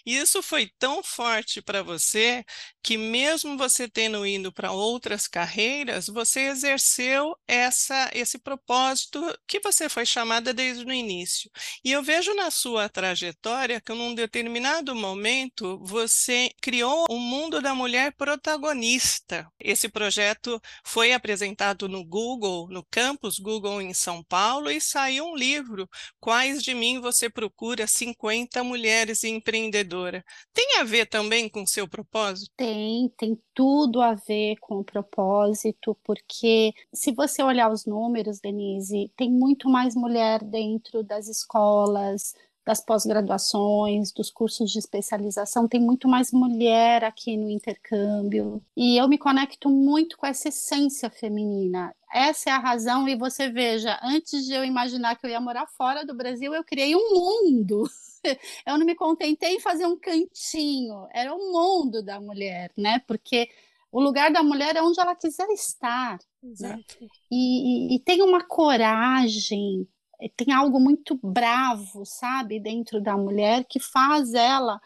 E 0.07 0.17
isso 0.17 0.43
foi 0.43 0.71
tão 0.79 1.03
forte 1.03 1.63
para 1.63 1.83
você 1.83 2.45
que 2.83 2.97
mesmo 2.97 3.57
você 3.57 3.89
tendo 3.89 4.27
ido 4.27 4.53
para 4.53 4.73
outras 4.73 5.27
carreiras, 5.27 6.07
você 6.07 6.43
exerceu 6.49 7.37
essa 7.47 8.11
esse 8.13 8.39
propósito 8.39 9.21
que 9.47 9.61
você 9.61 9.89
foi 9.89 10.07
chamada 10.07 10.53
desde 10.53 10.85
o 10.85 10.93
início. 10.93 11.51
E 11.85 11.93
eu 11.93 12.03
vejo 12.03 12.35
na 12.35 12.51
sua 12.51 12.89
trajetória 12.89 13.81
que 13.81 13.93
num 13.93 14.15
determinado 14.15 14.95
momento 14.95 15.79
você 15.83 16.51
criou 16.61 17.07
o 17.11 17.19
mundo 17.19 17.61
da 17.61 17.75
mulher 17.75 18.13
protagonista. 18.17 19.47
Esse 19.59 19.89
projeto 19.89 20.61
foi 20.85 21.13
apresentado 21.13 21.89
no 21.89 22.05
Google 22.05 22.54
no 22.71 22.85
campus 22.91 23.39
Google 23.39 23.83
em 23.83 23.93
São 23.93 24.23
Paulo 24.23 24.71
e 24.71 24.81
saiu 24.81 25.25
um 25.25 25.37
livro, 25.37 25.89
Quais 26.21 26.63
de 26.63 26.75
mim 26.75 27.01
você 27.01 27.29
procura 27.29 27.87
50 27.87 28.65
mulheres 28.65 29.25
empreendedoras. 29.25 30.23
Tem 30.53 30.79
a 30.81 30.85
ver 30.85 31.07
também 31.07 31.49
com 31.49 31.63
o 31.63 31.67
seu 31.67 31.89
propósito? 31.89 32.51
Tem, 32.57 33.13
tem 33.17 33.39
tudo 33.53 34.01
a 34.01 34.15
ver 34.15 34.57
com 34.61 34.79
o 34.79 34.85
propósito, 34.85 35.97
porque 36.03 36.73
se 36.93 37.13
você 37.13 37.43
olhar 37.43 37.71
os 37.71 37.85
números, 37.85 38.41
Denise, 38.41 39.13
tem 39.17 39.31
muito 39.31 39.69
mais 39.69 39.95
mulher 39.95 40.43
dentro 40.43 41.03
das 41.03 41.29
escolas, 41.29 42.35
das 42.65 42.83
pós-graduações, 42.83 44.11
dos 44.11 44.31
cursos 44.31 44.71
de 44.71 44.79
especialização, 44.79 45.69
tem 45.69 45.81
muito 45.81 46.09
mais 46.09 46.33
mulher 46.33 47.05
aqui 47.05 47.37
no 47.37 47.51
intercâmbio. 47.51 48.63
E 48.75 48.97
eu 48.97 49.07
me 49.07 49.19
conecto 49.19 49.69
muito 49.69 50.17
com 50.17 50.27
essa 50.27 50.49
essência 50.49 51.11
feminina. 51.11 51.95
Essa 52.15 52.51
é 52.51 52.53
a 52.53 52.61
razão, 52.61 53.09
e 53.09 53.17
você 53.17 53.51
veja, 53.51 53.99
antes 54.01 54.45
de 54.47 54.53
eu 54.53 54.65
imaginar 54.65 55.17
que 55.17 55.27
eu 55.27 55.31
ia 55.31 55.41
morar 55.41 55.67
fora 55.67 56.07
do 56.07 56.15
Brasil, 56.15 56.55
eu 56.55 56.63
criei 56.63 56.95
um 56.95 57.11
mundo. 57.13 57.91
Eu 58.65 58.79
não 58.79 58.87
me 58.87 58.95
contentei 58.95 59.57
em 59.57 59.61
fazer 59.61 59.85
um 59.85 59.99
cantinho, 59.99 61.07
era 61.13 61.35
o 61.35 61.53
mundo 61.53 62.03
da 62.03 62.19
mulher, 62.19 62.73
né? 62.75 62.99
Porque 63.01 63.51
o 63.93 64.01
lugar 64.01 64.33
da 64.33 64.43
mulher 64.43 64.75
é 64.75 64.81
onde 64.81 64.99
ela 64.99 65.15
quiser 65.15 65.47
estar. 65.51 66.19
Né? 66.43 66.83
E, 67.31 67.93
e, 67.93 67.97
e 67.97 67.99
tem 67.99 68.23
uma 68.23 68.43
coragem, 68.43 69.87
tem 70.35 70.55
algo 70.55 70.81
muito 70.81 71.21
bravo, 71.23 72.07
sabe, 72.07 72.59
dentro 72.59 72.99
da 72.99 73.15
mulher 73.15 73.67
que 73.69 73.79
faz 73.79 74.33
ela 74.33 74.81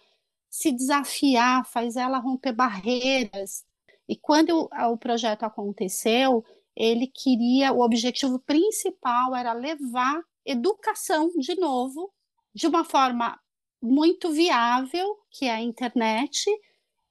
se 0.51 0.73
desafiar, 0.73 1.65
faz 1.65 1.95
ela 1.95 2.19
romper 2.19 2.53
barreiras. 2.53 3.65
E 4.09 4.17
quando 4.17 4.69
o, 4.69 4.93
o 4.93 4.99
projeto 4.99 5.45
aconteceu, 5.45 6.45
ele 6.79 7.09
queria, 7.09 7.73
o 7.73 7.81
objetivo 7.81 8.39
principal 8.39 9.35
era 9.35 9.53
levar 9.53 10.23
educação 10.47 11.29
de 11.37 11.57
novo, 11.57 12.13
de 12.55 12.69
uma 12.69 12.85
forma 12.85 13.37
muito 13.83 14.31
viável, 14.31 15.19
que 15.29 15.47
é 15.47 15.51
a 15.51 15.61
internet, 15.61 16.47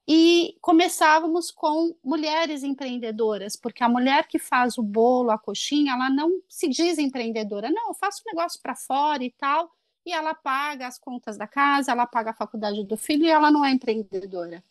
e 0.08 0.56
começávamos 0.62 1.50
com 1.50 1.94
mulheres 2.02 2.62
empreendedoras, 2.62 3.56
porque 3.56 3.84
a 3.84 3.90
mulher 3.90 4.26
que 4.26 4.38
faz 4.38 4.78
o 4.78 4.82
bolo, 4.82 5.30
a 5.30 5.38
coxinha, 5.38 5.92
ela 5.92 6.08
não 6.08 6.40
se 6.48 6.66
diz 6.66 6.96
empreendedora, 6.96 7.70
não, 7.70 7.88
eu 7.88 7.94
faço 7.94 8.22
um 8.22 8.34
negócio 8.34 8.58
para 8.62 8.74
fora 8.74 9.22
e 9.22 9.30
tal, 9.32 9.70
e 10.06 10.12
ela 10.12 10.34
paga 10.34 10.86
as 10.86 10.98
contas 10.98 11.36
da 11.36 11.46
casa, 11.46 11.92
ela 11.92 12.06
paga 12.06 12.30
a 12.30 12.34
faculdade 12.34 12.82
do 12.84 12.96
filho 12.96 13.26
e 13.26 13.30
ela 13.30 13.50
não 13.50 13.62
é 13.62 13.70
empreendedora. 13.70 14.64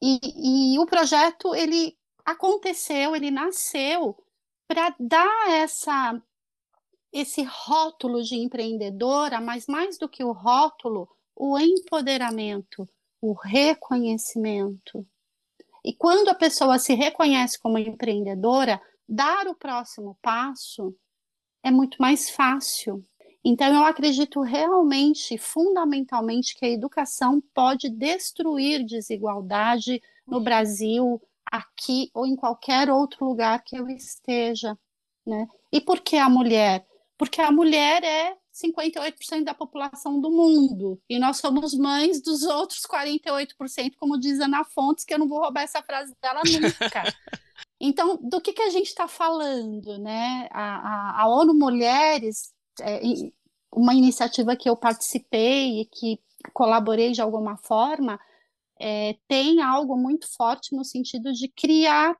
E, 0.00 0.74
e 0.74 0.78
o 0.78 0.86
projeto, 0.86 1.56
ele 1.56 1.98
aconteceu, 2.24 3.16
ele 3.16 3.32
nasceu 3.32 4.16
para 4.66 4.94
dar 4.98 5.50
essa 5.50 6.20
esse 7.12 7.44
rótulo 7.44 8.24
de 8.24 8.34
empreendedora, 8.34 9.40
mas 9.40 9.68
mais 9.68 9.96
do 9.96 10.08
que 10.08 10.24
o 10.24 10.32
rótulo, 10.32 11.08
o 11.36 11.56
empoderamento, 11.56 12.88
o 13.20 13.32
reconhecimento. 13.32 15.06
E 15.84 15.94
quando 15.94 16.28
a 16.28 16.34
pessoa 16.34 16.76
se 16.76 16.92
reconhece 16.94 17.56
como 17.60 17.78
empreendedora, 17.78 18.82
dar 19.08 19.46
o 19.46 19.54
próximo 19.54 20.18
passo 20.20 20.92
é 21.62 21.70
muito 21.70 21.98
mais 22.00 22.30
fácil. 22.30 23.04
Então, 23.44 23.72
eu 23.72 23.84
acredito 23.84 24.40
realmente, 24.40 25.38
fundamentalmente, 25.38 26.56
que 26.56 26.64
a 26.64 26.70
educação 26.70 27.42
pode 27.54 27.90
destruir 27.90 28.84
desigualdade 28.84 30.02
no 30.26 30.40
Brasil, 30.40 31.20
aqui 31.50 32.10
ou 32.14 32.26
em 32.26 32.36
qualquer 32.36 32.90
outro 32.90 33.24
lugar 33.26 33.62
que 33.62 33.76
eu 33.76 33.88
esteja. 33.88 34.76
Né? 35.26 35.46
E 35.72 35.80
por 35.80 36.00
que 36.00 36.16
a 36.16 36.28
mulher? 36.28 36.86
Porque 37.16 37.40
a 37.40 37.50
mulher 37.50 38.02
é 38.02 38.36
58% 38.54 39.44
da 39.44 39.54
população 39.54 40.20
do 40.20 40.30
mundo. 40.30 41.00
E 41.08 41.18
nós 41.18 41.38
somos 41.38 41.74
mães 41.74 42.22
dos 42.22 42.42
outros 42.42 42.82
48%, 42.82 43.94
como 43.96 44.18
diz 44.18 44.40
Ana 44.40 44.64
Fontes, 44.64 45.04
que 45.04 45.14
eu 45.14 45.18
não 45.18 45.28
vou 45.28 45.40
roubar 45.40 45.62
essa 45.62 45.82
frase 45.82 46.14
dela 46.22 46.42
nunca. 46.44 47.02
Então, 47.80 48.16
do 48.16 48.40
que, 48.40 48.52
que 48.52 48.62
a 48.62 48.70
gente 48.70 48.86
está 48.86 49.06
falando? 49.06 49.98
Né? 49.98 50.48
A, 50.52 50.62
a, 50.62 51.22
a 51.22 51.28
ONU 51.28 51.52
Mulheres, 51.52 52.52
é, 52.80 53.00
uma 53.70 53.92
iniciativa 53.92 54.56
que 54.56 54.70
eu 54.70 54.76
participei 54.76 55.80
e 55.80 55.84
que 55.84 56.18
colaborei 56.52 57.12
de 57.12 57.20
alguma 57.20 57.56
forma, 57.58 58.18
é, 58.80 59.16
tem 59.28 59.62
algo 59.62 59.96
muito 59.96 60.26
forte 60.36 60.74
no 60.74 60.84
sentido 60.84 61.32
de 61.32 61.48
criar 61.48 62.16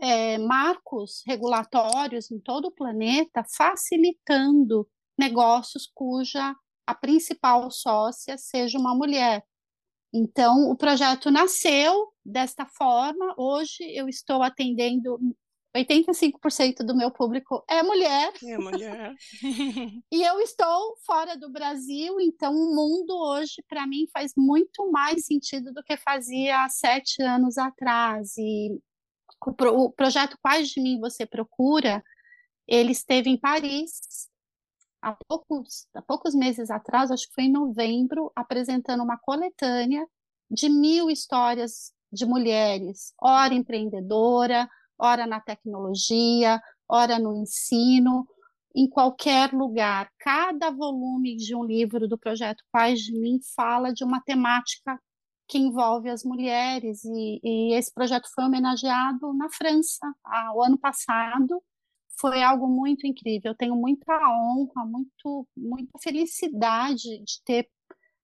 é, 0.00 0.38
marcos 0.38 1.22
regulatórios 1.26 2.30
em 2.30 2.38
todo 2.38 2.66
o 2.66 2.72
planeta, 2.72 3.44
facilitando 3.56 4.88
negócios 5.16 5.90
cuja 5.94 6.54
a 6.86 6.94
principal 6.94 7.70
sócia 7.70 8.36
seja 8.36 8.78
uma 8.78 8.94
mulher. 8.94 9.44
Então, 10.12 10.70
o 10.70 10.76
projeto 10.76 11.30
nasceu 11.30 12.12
desta 12.24 12.66
forma. 12.66 13.34
Hoje 13.38 13.82
eu 13.94 14.08
estou 14.08 14.42
atendendo 14.42 15.18
85% 15.74 16.84
do 16.84 16.94
meu 16.94 17.10
público 17.10 17.64
é 17.68 17.82
mulher. 17.82 18.32
É 18.44 18.58
mulher. 18.58 19.14
e 20.12 20.22
eu 20.22 20.40
estou 20.40 20.96
fora 21.06 21.36
do 21.36 21.50
Brasil, 21.50 22.20
então 22.20 22.54
o 22.54 22.74
mundo 22.74 23.16
hoje, 23.16 23.62
para 23.68 23.86
mim, 23.86 24.06
faz 24.12 24.32
muito 24.36 24.90
mais 24.90 25.24
sentido 25.24 25.72
do 25.72 25.82
que 25.82 25.96
fazia 25.96 26.64
há 26.64 26.68
sete 26.68 27.22
anos 27.22 27.56
atrás. 27.56 28.36
E 28.36 28.78
o, 29.46 29.52
pro, 29.52 29.74
o 29.74 29.90
projeto 29.90 30.38
Quais 30.42 30.68
de 30.68 30.80
Mim 30.80 31.00
Você 31.00 31.24
Procura, 31.24 32.04
ele 32.66 32.92
esteve 32.92 33.30
em 33.30 33.38
Paris 33.38 34.30
há 35.02 35.16
poucos, 35.26 35.88
há 35.94 36.00
poucos 36.00 36.34
meses 36.34 36.70
atrás, 36.70 37.10
acho 37.10 37.28
que 37.28 37.34
foi 37.34 37.44
em 37.44 37.52
novembro, 37.52 38.30
apresentando 38.36 39.02
uma 39.02 39.18
coletânea 39.18 40.06
de 40.48 40.68
mil 40.68 41.10
histórias 41.10 41.92
de 42.12 42.24
mulheres, 42.24 43.12
ora 43.20 43.52
empreendedora, 43.52 44.68
ora 44.98 45.26
na 45.26 45.40
tecnologia, 45.40 46.60
ora 46.88 47.18
no 47.18 47.36
ensino, 47.36 48.26
em 48.74 48.88
qualquer 48.88 49.52
lugar. 49.52 50.10
Cada 50.18 50.70
volume 50.70 51.36
de 51.36 51.54
um 51.54 51.64
livro 51.64 52.08
do 52.08 52.18
projeto 52.18 52.62
Pais 52.70 53.00
de 53.00 53.12
Mim 53.12 53.38
fala 53.54 53.92
de 53.92 54.04
uma 54.04 54.20
temática 54.22 54.98
que 55.48 55.58
envolve 55.58 56.08
as 56.08 56.24
mulheres, 56.24 57.04
e, 57.04 57.40
e 57.42 57.74
esse 57.74 57.92
projeto 57.92 58.26
foi 58.34 58.44
homenageado 58.44 59.34
na 59.34 59.50
França, 59.50 60.10
o 60.54 60.62
ano 60.62 60.78
passado, 60.78 61.62
foi 62.18 62.42
algo 62.42 62.68
muito 62.68 63.06
incrível. 63.06 63.50
Eu 63.50 63.56
tenho 63.56 63.76
muita 63.76 64.14
honra, 64.14 64.86
muito, 64.86 65.46
muita 65.56 65.98
felicidade 66.00 67.02
de 67.02 67.42
ter 67.44 67.68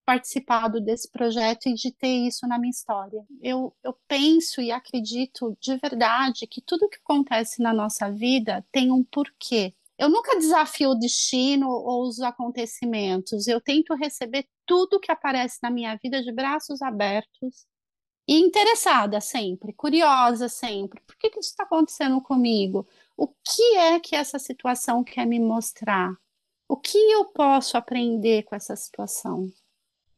participado 0.09 0.81
desse 0.81 1.07
projeto 1.11 1.69
e 1.69 1.75
de 1.75 1.91
ter 1.91 2.25
isso 2.25 2.47
na 2.47 2.57
minha 2.57 2.71
história. 2.71 3.23
Eu, 3.43 3.71
eu 3.83 3.95
penso 4.07 4.59
e 4.59 4.71
acredito 4.71 5.55
de 5.61 5.77
verdade 5.77 6.47
que 6.47 6.63
tudo 6.63 6.89
que 6.89 6.97
acontece 6.97 7.61
na 7.61 7.71
nossa 7.71 8.09
vida 8.11 8.65
tem 8.71 8.91
um 8.91 9.03
porquê. 9.03 9.71
Eu 9.99 10.09
nunca 10.09 10.39
desafio 10.39 10.89
o 10.89 10.95
destino 10.95 11.69
ou 11.69 12.07
os 12.07 12.21
acontecimentos. 12.21 13.45
Eu 13.45 13.61
tento 13.61 13.93
receber 13.93 14.47
tudo 14.65 14.99
que 14.99 15.11
aparece 15.11 15.59
na 15.61 15.69
minha 15.69 15.95
vida 15.95 16.23
de 16.23 16.31
braços 16.31 16.81
abertos 16.81 17.67
e 18.27 18.39
interessada 18.39 19.21
sempre, 19.21 19.73
curiosa 19.73 20.49
sempre. 20.49 21.01
Por 21.01 21.17
que, 21.17 21.29
que 21.29 21.39
isso 21.39 21.51
está 21.51 21.65
acontecendo 21.65 22.19
comigo? 22.19 22.87
O 23.15 23.27
que 23.27 23.77
é 23.77 23.99
que 23.99 24.15
essa 24.15 24.39
situação 24.39 25.03
quer 25.03 25.27
me 25.27 25.39
mostrar? 25.39 26.11
O 26.67 26.75
que 26.75 26.97
eu 26.97 27.25
posso 27.25 27.77
aprender 27.77 28.41
com 28.45 28.55
essa 28.55 28.75
situação? 28.75 29.51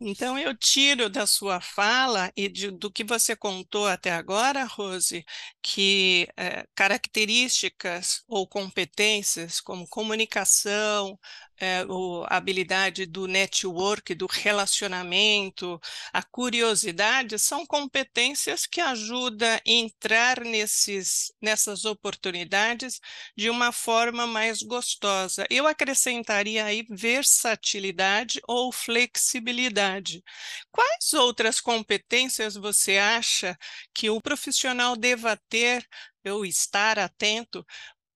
Então, 0.03 0.38
eu 0.39 0.58
tiro 0.58 1.10
da 1.12 1.27
sua 1.27 1.62
fala 1.62 2.31
e 2.36 2.50
de, 2.50 2.72
do 2.72 2.91
que 2.91 3.03
você 3.03 3.36
contou 3.36 3.86
até 3.88 4.10
agora, 4.12 4.63
Rose, 4.65 5.24
que 5.62 6.27
é, 6.36 6.65
características 6.74 8.24
ou 8.27 8.48
competências 8.48 9.62
como 9.62 9.88
comunicação, 9.88 11.20
é, 11.62 11.86
o, 11.86 12.24
a 12.27 12.38
habilidade 12.38 13.06
do 13.06 13.27
network, 13.27 14.15
do 14.15 14.25
relacionamento, 14.25 15.80
a 16.12 16.24
curiosidade, 16.24 17.38
são 17.38 17.65
competências 17.68 18.65
que 18.65 18.82
ajudam 18.82 19.48
a 19.48 19.62
entrar 19.63 20.41
nesses, 20.41 21.32
nessas 21.39 21.86
oportunidades 21.86 23.00
de 23.38 23.50
uma 23.50 23.72
forma 23.72 24.25
mais 24.25 24.63
gostosa. 24.63 25.46
Eu 25.51 25.68
acrescentaria 25.68 26.65
aí 26.65 26.84
versatilidade 26.89 28.41
ou 28.48 28.72
flexibilidade. 28.72 30.24
Quais 30.72 31.13
outras 31.13 31.62
competências 31.62 32.56
você 32.56 32.98
acha 32.98 33.56
que 33.94 34.10
o 34.10 34.20
profissional 34.20 34.96
deva 34.96 35.38
ter 35.48 35.88
ou 36.25 36.46
estar 36.46 36.98
atento 37.00 37.65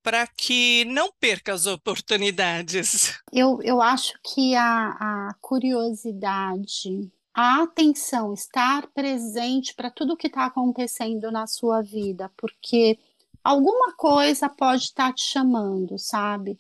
para 0.06 0.28
que 0.28 0.86
não 0.86 1.12
perca 1.20 1.52
as 1.52 1.66
oportunidades? 1.66 3.20
Eu, 3.34 3.60
eu 3.64 3.82
acho 3.82 4.14
que 4.24 4.54
a, 4.54 4.90
a 5.00 5.36
curiosidade, 5.42 7.12
a 7.34 7.64
atenção, 7.64 8.32
estar 8.32 8.86
presente 8.94 9.74
para 9.74 9.90
tudo 9.90 10.16
que 10.16 10.28
está 10.28 10.46
acontecendo 10.46 11.32
na 11.32 11.48
sua 11.48 11.82
vida, 11.82 12.32
porque 12.38 13.00
alguma 13.44 13.94
coisa 13.96 14.48
pode 14.48 14.84
estar 14.84 15.08
tá 15.08 15.14
te 15.14 15.24
chamando, 15.24 15.98
sabe? 15.98 16.60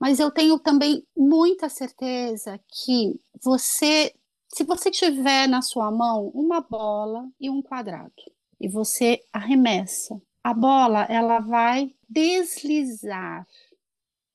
Mas 0.00 0.18
eu 0.18 0.30
tenho 0.30 0.58
também 0.58 1.06
muita 1.14 1.68
certeza 1.68 2.58
que 2.66 3.20
você, 3.44 4.14
se 4.48 4.64
você 4.64 4.90
tiver 4.90 5.46
na 5.46 5.60
sua 5.60 5.90
mão 5.90 6.28
uma 6.28 6.62
bola 6.62 7.28
e 7.38 7.50
um 7.50 7.60
quadrado, 7.60 8.14
e 8.58 8.66
você 8.66 9.20
arremessa, 9.30 10.18
a 10.42 10.54
bola 10.54 11.02
ela 11.02 11.38
vai 11.38 11.94
deslizar. 12.12 13.46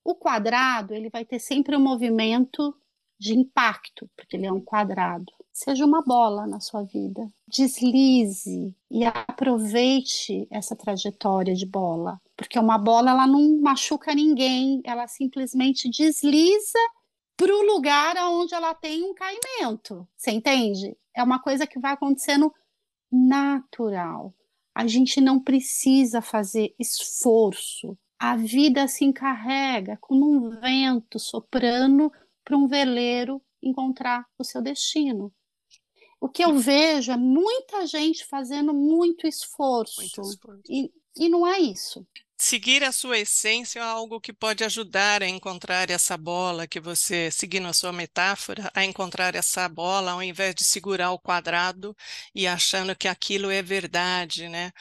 O 0.04 0.16
quadrado 0.16 0.94
ele 0.94 1.10
vai 1.10 1.26
ter 1.26 1.40
sempre 1.40 1.76
um 1.76 1.82
movimento 1.82 2.76
de 3.20 3.34
impacto, 3.34 4.10
porque 4.16 4.36
ele 4.36 4.46
é 4.46 4.52
um 4.52 4.62
quadrado. 4.62 5.32
Seja 5.52 5.86
uma 5.86 6.04
bola 6.04 6.46
na 6.46 6.60
sua 6.60 6.84
vida. 6.84 7.28
Deslize 7.48 8.76
e 8.92 9.04
aproveite 9.04 10.48
essa 10.52 10.76
trajetória 10.76 11.56
de 11.56 11.66
bola, 11.66 12.22
porque 12.36 12.60
uma 12.60 12.78
bola 12.78 13.10
ela 13.10 13.26
não 13.28 13.60
machuca 13.60 14.14
ninguém, 14.14 14.82
ela 14.86 15.08
simplesmente 15.08 15.90
desliza 15.90 16.80
para 17.36 17.56
o 17.56 17.64
lugar 17.64 18.16
onde 18.30 18.54
ela 18.54 18.74
tem 18.74 19.04
um 19.04 19.14
caimento. 19.14 20.08
Você 20.16 20.32
entende? 20.32 20.96
É 21.14 21.24
uma 21.24 21.40
coisa 21.40 21.66
que 21.66 21.80
vai 21.80 21.94
acontecendo 21.94 22.54
natural. 23.12 24.34
A 24.78 24.86
gente 24.86 25.20
não 25.20 25.40
precisa 25.40 26.22
fazer 26.22 26.76
esforço. 26.78 27.98
A 28.20 28.38
vida 28.38 28.88
se 28.88 29.04
encarrega 29.04 29.98
como 30.00 30.32
um 30.32 30.52
vento 30.60 31.18
soprando 31.18 32.12
para 32.46 32.56
um 32.56 32.68
veleiro 32.68 33.42
encontrar 33.60 34.28
o 34.38 34.44
seu 34.44 34.62
destino. 34.62 35.34
O 36.22 36.30
que 36.30 36.46
eu 36.46 36.60
vejo 36.60 37.12
é 37.12 37.18
muita 37.18 37.88
gente 37.88 38.24
fazendo 38.24 38.72
muito 38.72 39.26
esforço. 39.26 40.00
Muito 40.00 40.22
esforço. 40.22 40.62
E, 40.70 40.92
e 41.16 41.28
não 41.28 41.48
é 41.48 41.58
isso. 41.60 42.06
Seguir 42.40 42.84
a 42.84 42.92
sua 42.92 43.18
essência 43.18 43.80
é 43.80 43.82
algo 43.84 44.22
que 44.22 44.32
pode 44.32 44.64
ajudar 44.64 45.24
a 45.24 45.28
encontrar 45.28 45.90
essa 45.90 46.16
bola 46.16 46.68
que 46.68 46.80
você, 46.80 47.32
seguindo 47.32 47.68
a 47.68 47.74
sua 47.74 47.92
metáfora, 47.92 48.72
a 48.76 48.86
encontrar 48.86 49.34
essa 49.36 49.68
bola 49.68 50.12
ao 50.12 50.22
invés 50.22 50.54
de 50.54 50.64
segurar 50.64 51.12
o 51.12 51.18
quadrado 51.20 51.96
e 52.36 52.46
achando 52.46 52.96
que 52.96 53.08
aquilo 53.08 53.50
é 53.50 53.64
verdade, 53.64 54.48
né? 54.50 54.72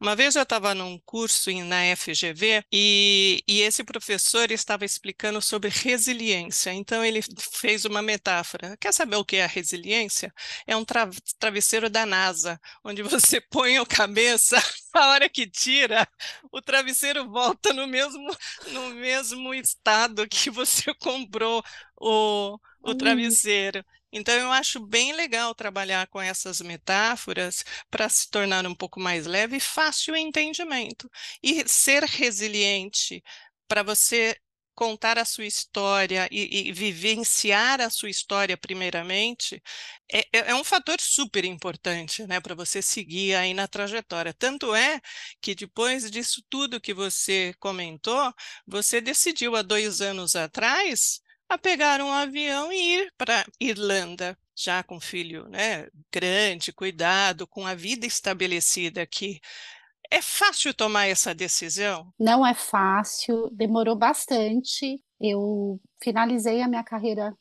Uma 0.00 0.16
vez 0.16 0.34
eu 0.34 0.42
estava 0.42 0.74
num 0.74 0.98
curso 1.04 1.50
na 1.64 1.84
FGV 1.96 2.64
e, 2.72 3.42
e 3.46 3.60
esse 3.60 3.84
professor 3.84 4.50
estava 4.50 4.84
explicando 4.84 5.40
sobre 5.40 5.70
resiliência. 5.70 6.72
Então 6.72 7.04
ele 7.04 7.20
fez 7.38 7.84
uma 7.84 8.02
metáfora. 8.02 8.76
Quer 8.78 8.92
saber 8.92 9.16
o 9.16 9.24
que 9.24 9.36
é 9.36 9.44
a 9.44 9.46
resiliência? 9.46 10.32
É 10.66 10.76
um 10.76 10.84
tra 10.84 11.08
travesseiro 11.38 11.88
da 11.88 12.04
NASA, 12.04 12.60
onde 12.84 13.02
você 13.02 13.40
põe 13.50 13.78
a 13.78 13.86
cabeça, 13.86 14.60
a 14.94 15.08
hora 15.08 15.28
que 15.28 15.46
tira, 15.46 16.08
o 16.52 16.60
travesseiro 16.62 17.28
volta 17.30 17.72
no 17.72 17.86
mesmo, 17.86 18.28
no 18.68 18.90
mesmo 18.90 19.54
estado 19.54 20.28
que 20.28 20.50
você 20.50 20.94
comprou 20.94 21.62
o, 22.00 22.58
o 22.82 22.94
travesseiro. 22.94 23.84
Então, 24.12 24.34
eu 24.34 24.52
acho 24.52 24.78
bem 24.78 25.12
legal 25.12 25.54
trabalhar 25.54 26.06
com 26.06 26.20
essas 26.22 26.60
metáforas 26.60 27.64
para 27.90 28.08
se 28.08 28.30
tornar 28.30 28.64
um 28.66 28.74
pouco 28.74 29.00
mais 29.00 29.26
leve 29.26 29.56
e 29.56 29.60
fácil 29.60 30.14
o 30.14 30.16
entendimento. 30.16 31.10
E 31.42 31.68
ser 31.68 32.04
resiliente 32.04 33.22
para 33.66 33.82
você 33.82 34.36
contar 34.74 35.18
a 35.18 35.24
sua 35.24 35.46
história 35.46 36.28
e, 36.30 36.68
e, 36.68 36.72
vivenciar 36.72 37.80
a 37.80 37.90
sua 37.90 38.10
história 38.10 38.56
primeiramente 38.56 39.62
é, 40.12 40.20
é, 40.32 40.50
é 40.50 40.54
um 40.54 40.64
fator 40.64 41.00
super 41.00 41.44
importante, 41.44 42.26
né, 42.26 42.40
para 42.40 42.54
você 42.54 42.82
seguir 42.82 43.34
aí 43.34 43.54
na 43.54 43.68
trajetória. 43.68 44.34
Tanto 44.34 44.74
é 44.74 45.00
que 45.40 45.54
depois 45.54 46.10
disso 46.10 46.42
tudo 46.48 46.80
que 46.80 46.94
você 46.94 47.54
comentou, 47.58 48.32
você 48.66 49.00
decidiu 49.00 49.56
há 49.56 49.62
dois 49.62 50.00
anos 50.00 50.36
atrás 50.36 51.20
a 51.48 51.58
pegar 51.58 52.00
um 52.00 52.10
avião 52.12 52.72
e 52.72 52.96
ir 52.96 53.12
para 53.16 53.46
Irlanda 53.60 54.36
já 54.56 54.82
com 54.82 55.00
filho, 55.00 55.48
né, 55.48 55.88
grande, 56.12 56.72
cuidado, 56.72 57.46
com 57.46 57.66
a 57.66 57.74
vida 57.74 58.06
estabelecida 58.06 59.02
aqui. 59.02 59.40
É 60.10 60.20
fácil 60.22 60.74
tomar 60.74 61.06
essa 61.06 61.34
decisão? 61.34 62.12
Não 62.18 62.46
é 62.46 62.54
fácil, 62.54 63.48
demorou 63.50 63.96
bastante. 63.96 65.02
Eu 65.20 65.80
finalizei 66.02 66.60
a 66.62 66.68
minha 66.68 66.84
carreira 66.84 67.34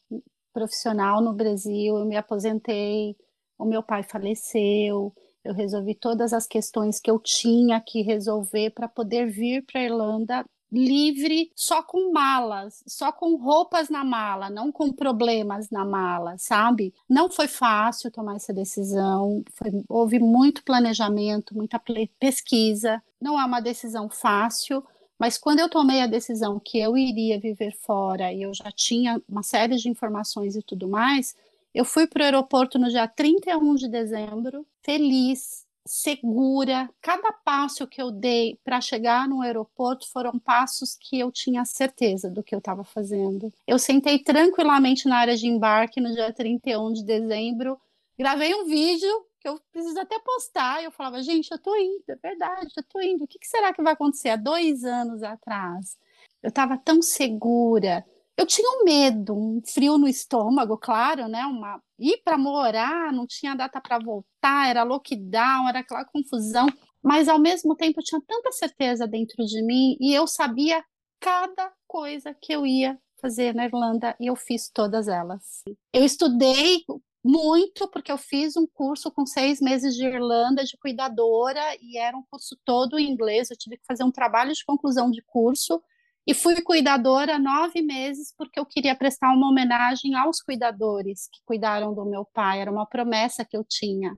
profissional 0.53 1.21
no 1.21 1.33
Brasil, 1.33 1.97
eu 1.97 2.05
me 2.05 2.15
aposentei, 2.15 3.15
o 3.57 3.65
meu 3.65 3.81
pai 3.81 4.03
faleceu, 4.03 5.13
eu 5.43 5.53
resolvi 5.53 5.95
todas 5.95 6.31
as 6.31 6.47
questões 6.47 6.99
que 6.99 7.09
eu 7.09 7.19
tinha 7.19 7.81
que 7.81 8.01
resolver 8.01 8.69
para 8.69 8.87
poder 8.87 9.29
vir 9.29 9.65
para 9.65 9.81
a 9.81 9.83
Irlanda 9.83 10.45
livre 10.73 11.51
só 11.55 11.83
com 11.83 12.11
malas, 12.11 12.83
só 12.87 13.11
com 13.11 13.35
roupas 13.35 13.89
na 13.89 14.03
mala, 14.03 14.49
não 14.49 14.71
com 14.71 14.91
problemas 14.91 15.69
na 15.69 15.85
mala, 15.85 16.35
sabe? 16.39 16.93
Não 17.07 17.29
foi 17.29 17.47
fácil 17.47 18.09
tomar 18.09 18.37
essa 18.37 18.51
decisão, 18.51 19.43
foi, 19.53 19.71
houve 19.87 20.17
muito 20.17 20.63
planejamento, 20.63 21.55
muita 21.55 21.79
pesquisa, 22.19 23.01
não 23.21 23.39
é 23.39 23.45
uma 23.45 23.59
decisão 23.61 24.09
fácil, 24.09 24.83
mas 25.19 25.37
quando 25.37 25.59
eu 25.59 25.69
tomei 25.69 26.01
a 26.01 26.07
decisão 26.07 26.59
que 26.59 26.79
eu 26.79 26.97
iria 26.97 27.39
viver 27.39 27.71
fora 27.77 28.33
e 28.33 28.41
eu 28.41 28.53
já 28.53 28.71
tinha 28.71 29.21
uma 29.29 29.43
série 29.43 29.75
de 29.77 29.87
informações 29.87 30.55
e 30.55 30.63
tudo 30.63 30.87
mais, 30.87 31.35
eu 31.73 31.85
fui 31.85 32.07
para 32.07 32.21
o 32.21 32.25
aeroporto 32.25 32.77
no 32.77 32.89
dia 32.89 33.07
31 33.07 33.75
de 33.75 33.87
dezembro, 33.87 34.65
feliz, 34.81 35.62
segura. 35.85 36.89
Cada 37.01 37.31
passo 37.31 37.87
que 37.87 38.01
eu 38.01 38.11
dei 38.11 38.57
para 38.63 38.81
chegar 38.81 39.27
no 39.27 39.41
aeroporto 39.41 40.09
foram 40.09 40.39
passos 40.39 40.95
que 40.99 41.19
eu 41.19 41.31
tinha 41.31 41.65
certeza 41.65 42.29
do 42.29 42.43
que 42.43 42.55
eu 42.55 42.59
estava 42.59 42.83
fazendo. 42.83 43.51
Eu 43.67 43.77
sentei 43.77 44.19
tranquilamente 44.19 45.07
na 45.07 45.17
área 45.17 45.35
de 45.35 45.47
embarque 45.47 45.99
no 45.99 46.11
dia 46.11 46.31
31 46.31 46.93
de 46.93 47.03
dezembro, 47.03 47.79
gravei 48.17 48.53
um 48.55 48.65
vídeo 48.65 49.25
que 49.39 49.47
eu 49.47 49.59
preciso 49.71 49.99
até 49.99 50.17
postar. 50.19 50.83
Eu 50.83 50.91
falava, 50.91 51.21
gente, 51.21 51.51
eu 51.51 51.59
tô 51.59 51.75
indo, 51.75 52.03
é 52.07 52.15
verdade, 52.15 52.71
eu 52.77 52.83
tô 52.83 53.01
indo. 53.01 53.25
O 53.25 53.27
que, 53.27 53.37
que 53.37 53.47
será 53.47 53.73
que 53.73 53.81
vai 53.81 53.93
acontecer? 53.93 54.29
Há 54.29 54.35
dois 54.37 54.85
anos 54.85 55.21
atrás, 55.21 55.97
eu 56.41 56.49
estava 56.49 56.77
tão 56.77 57.01
segura 57.01 58.05
eu 58.37 58.45
tinha 58.45 58.67
um 58.69 58.83
medo, 58.83 59.35
um 59.35 59.61
frio 59.65 59.97
no 59.97 60.07
estômago, 60.07 60.77
claro, 60.77 61.27
né? 61.27 61.45
Uma 61.45 61.81
ir 61.99 62.21
para 62.23 62.37
morar, 62.37 63.13
não 63.13 63.27
tinha 63.27 63.55
data 63.55 63.79
para 63.79 63.99
voltar, 63.99 64.69
era 64.69 64.83
lockdown, 64.83 65.69
era 65.69 65.79
aquela 65.79 66.05
confusão, 66.05 66.67
mas 67.01 67.29
ao 67.29 67.39
mesmo 67.39 67.75
tempo 67.75 67.99
eu 67.99 68.03
tinha 68.03 68.21
tanta 68.25 68.51
certeza 68.51 69.07
dentro 69.07 69.45
de 69.45 69.61
mim 69.61 69.95
e 69.99 70.13
eu 70.13 70.25
sabia 70.25 70.83
cada 71.19 71.71
coisa 71.87 72.33
que 72.33 72.53
eu 72.53 72.65
ia 72.65 72.99
fazer 73.21 73.55
na 73.55 73.65
Irlanda 73.65 74.15
e 74.19 74.27
eu 74.27 74.35
fiz 74.35 74.69
todas 74.69 75.07
elas. 75.07 75.63
Eu 75.93 76.03
estudei 76.03 76.83
muito 77.23 77.87
porque 77.87 78.11
eu 78.11 78.17
fiz 78.17 78.57
um 78.57 78.67
curso 78.67 79.09
com 79.09 79.25
seis 79.25 79.61
meses 79.61 79.95
de 79.95 80.05
Irlanda 80.05 80.65
de 80.65 80.77
cuidadora 80.77 81.61
e 81.81 81.97
era 81.97 82.17
um 82.17 82.23
curso 82.29 82.57
todo 82.65 82.99
em 82.99 83.09
inglês. 83.09 83.49
Eu 83.49 83.57
tive 83.57 83.77
que 83.77 83.85
fazer 83.85 84.03
um 84.03 84.11
trabalho 84.11 84.51
de 84.51 84.65
conclusão 84.65 85.09
de 85.09 85.21
curso 85.21 85.81
e 86.25 86.33
fui 86.33 86.61
cuidadora 86.61 87.37
nove 87.37 87.81
meses 87.81 88.33
porque 88.37 88.59
eu 88.59 88.65
queria 88.65 88.95
prestar 88.95 89.33
uma 89.33 89.49
homenagem 89.49 90.15
aos 90.15 90.41
cuidadores 90.41 91.27
que 91.31 91.41
cuidaram 91.45 91.93
do 91.93 92.05
meu 92.05 92.25
pai, 92.25 92.61
era 92.61 92.71
uma 92.71 92.85
promessa 92.85 93.45
que 93.45 93.57
eu 93.57 93.63
tinha. 93.63 94.17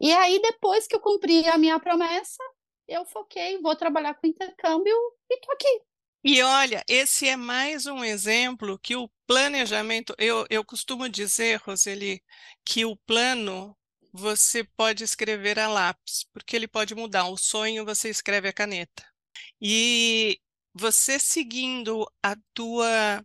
E 0.00 0.12
aí, 0.12 0.40
depois 0.40 0.86
que 0.86 0.94
eu 0.94 1.00
cumpri 1.00 1.46
a 1.48 1.58
minha 1.58 1.78
promessa, 1.80 2.42
eu 2.86 3.04
foquei, 3.04 3.60
vou 3.60 3.74
trabalhar 3.74 4.14
com 4.14 4.26
intercâmbio 4.26 4.94
e 5.28 5.40
tô 5.40 5.52
aqui. 5.52 5.82
E 6.22 6.42
olha, 6.42 6.84
esse 6.88 7.28
é 7.28 7.36
mais 7.36 7.86
um 7.86 8.04
exemplo 8.04 8.78
que 8.78 8.96
o 8.96 9.08
planejamento, 9.26 10.14
eu, 10.18 10.46
eu 10.50 10.64
costumo 10.64 11.08
dizer, 11.08 11.60
Roseli, 11.60 12.22
que 12.64 12.84
o 12.84 12.96
plano 12.96 13.76
você 14.12 14.64
pode 14.64 15.04
escrever 15.04 15.58
a 15.58 15.68
lápis, 15.68 16.24
porque 16.32 16.56
ele 16.56 16.66
pode 16.66 16.94
mudar. 16.94 17.28
O 17.28 17.36
sonho 17.36 17.84
você 17.84 18.08
escreve 18.08 18.48
a 18.48 18.52
caneta. 18.52 19.04
E 19.60 20.40
você 20.78 21.18
seguindo 21.18 22.06
a 22.22 22.36
tua 22.54 23.24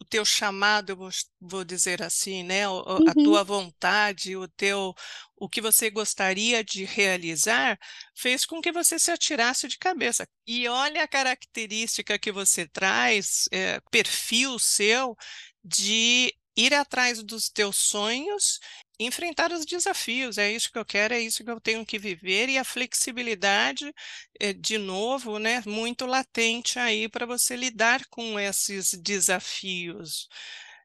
o 0.00 0.04
teu 0.04 0.24
chamado, 0.24 0.90
eu 0.90 0.96
vou, 0.96 1.10
vou 1.40 1.64
dizer 1.64 2.02
assim, 2.02 2.42
né? 2.42 2.62
A 3.04 3.14
Uhum. 3.14 3.14
tua 3.14 3.44
vontade, 3.44 4.36
o 4.36 4.48
teu, 4.48 4.94
o 5.36 5.48
que 5.48 5.60
você 5.60 5.90
gostaria 5.90 6.64
de 6.64 6.84
realizar, 6.84 7.78
fez 8.16 8.44
com 8.46 8.60
que 8.62 8.72
você 8.72 8.98
se 8.98 9.10
atirasse 9.10 9.68
de 9.68 9.78
cabeça. 9.78 10.26
E 10.46 10.66
olha 10.68 11.02
a 11.04 11.08
característica 11.08 12.18
que 12.18 12.32
você 12.32 12.66
traz, 12.68 13.48
é, 13.52 13.80
perfil 13.90 14.58
seu, 14.58 15.16
de 15.64 16.34
ir 16.56 16.74
atrás 16.74 17.22
dos 17.22 17.48
teus 17.50 17.76
sonhos 17.76 18.58
enfrentar 19.00 19.52
os 19.52 19.64
desafios, 19.66 20.38
é 20.38 20.52
isso 20.52 20.70
que 20.70 20.78
eu 20.78 20.84
quero, 20.84 21.14
é 21.14 21.20
isso 21.20 21.42
que 21.44 21.50
eu 21.50 21.60
tenho 21.60 21.84
que 21.86 21.98
viver, 21.98 22.48
e 22.48 22.58
a 22.58 22.64
flexibilidade, 22.64 23.92
é, 24.40 24.52
de 24.52 24.78
novo, 24.78 25.38
né, 25.38 25.62
muito 25.66 26.06
latente 26.06 26.78
aí 26.78 27.08
para 27.08 27.26
você 27.26 27.56
lidar 27.56 28.06
com 28.10 28.38
esses 28.38 28.92
desafios. 28.94 30.28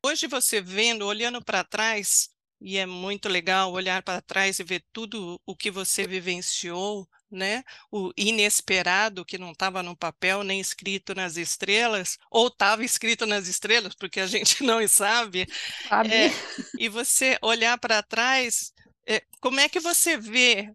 Hoje 0.04 0.28
você 0.28 0.62
vendo, 0.62 1.06
olhando 1.06 1.44
para 1.44 1.64
trás, 1.64 2.30
e 2.62 2.78
é 2.78 2.86
muito 2.86 3.28
legal 3.30 3.72
olhar 3.74 4.02
para 4.04 4.22
trás 4.22 4.60
e 4.60 4.64
ver 4.64 4.84
tudo 4.94 5.40
o 5.46 5.56
que 5.56 5.70
você 5.72 6.08
vivenciou, 6.08 7.08
né? 7.30 7.64
O 7.92 8.12
inesperado 8.18 9.26
que 9.26 9.38
não 9.38 9.52
estava 9.52 9.82
no 9.84 9.96
papel 9.96 10.44
nem 10.44 10.60
escrito 10.60 11.14
nas 11.16 11.38
estrelas, 11.38 12.18
ou 12.30 12.48
estava 12.48 12.84
escrito 12.84 13.26
nas 13.26 13.48
estrelas, 13.48 13.96
porque 13.96 14.20
a 14.20 14.28
gente 14.28 14.62
não 14.64 14.86
sabe. 14.88 15.48
Sabe? 15.88 16.14
É, 16.14 16.32
e 16.78 16.90
você 16.90 17.38
olhar 17.42 17.78
para 17.78 18.04
trás, 18.04 18.74
é, 19.08 19.22
como 19.40 19.60
é 19.60 19.70
que 19.70 19.80
você 19.80 20.18
vê 20.18 20.74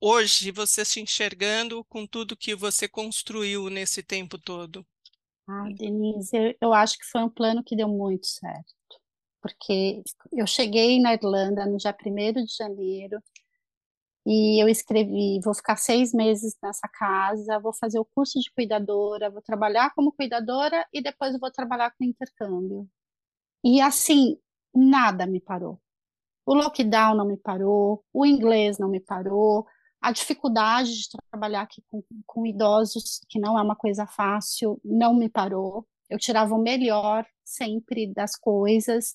hoje 0.00 0.50
você 0.50 0.84
se 0.84 1.00
enxergando 1.00 1.84
com 1.84 2.06
tudo 2.06 2.36
que 2.36 2.54
você 2.54 2.88
construiu 2.88 3.68
nesse 3.68 4.02
tempo 4.02 4.38
todo? 4.38 4.86
Ah, 5.46 5.68
Denise, 5.74 6.36
eu, 6.36 6.54
eu 6.60 6.74
acho 6.74 6.98
que 6.98 7.06
foi 7.06 7.22
um 7.22 7.30
plano 7.30 7.64
que 7.64 7.74
deu 7.74 7.88
muito 7.88 8.26
certo, 8.26 8.74
porque 9.40 10.02
eu 10.32 10.46
cheguei 10.46 11.00
na 11.00 11.14
Irlanda 11.14 11.64
no 11.64 11.78
dia 11.78 11.94
1 11.94 12.44
de 12.44 12.54
janeiro 12.54 13.22
e 14.30 14.62
eu 14.62 14.68
escrevi: 14.68 15.40
vou 15.42 15.54
ficar 15.54 15.76
seis 15.76 16.12
meses 16.12 16.54
nessa 16.62 16.86
casa, 16.86 17.58
vou 17.60 17.72
fazer 17.72 17.98
o 17.98 18.04
curso 18.04 18.38
de 18.38 18.50
cuidadora, 18.52 19.30
vou 19.30 19.40
trabalhar 19.40 19.94
como 19.94 20.12
cuidadora 20.12 20.86
e 20.92 21.02
depois 21.02 21.38
vou 21.40 21.50
trabalhar 21.50 21.90
com 21.92 22.04
intercâmbio. 22.04 22.86
E 23.64 23.80
assim, 23.80 24.38
nada 24.74 25.26
me 25.26 25.40
parou. 25.40 25.80
O 26.46 26.54
lockdown 26.54 27.14
não 27.16 27.26
me 27.26 27.38
parou, 27.38 28.04
o 28.12 28.26
inglês 28.26 28.78
não 28.78 28.88
me 28.90 29.00
parou, 29.00 29.66
a 30.00 30.12
dificuldade 30.12 30.92
de 30.92 31.08
trabalhar 31.30 31.62
aqui 31.62 31.82
com, 31.88 32.02
com 32.26 32.46
idosos, 32.46 33.20
que 33.30 33.40
não 33.40 33.58
é 33.58 33.62
uma 33.62 33.76
coisa 33.76 34.06
fácil, 34.06 34.80
não 34.84 35.14
me 35.14 35.30
parou. 35.30 35.86
Eu 36.10 36.18
tirava 36.18 36.54
o 36.54 36.62
melhor 36.62 37.26
sempre 37.44 38.12
das 38.12 38.36
coisas. 38.36 39.14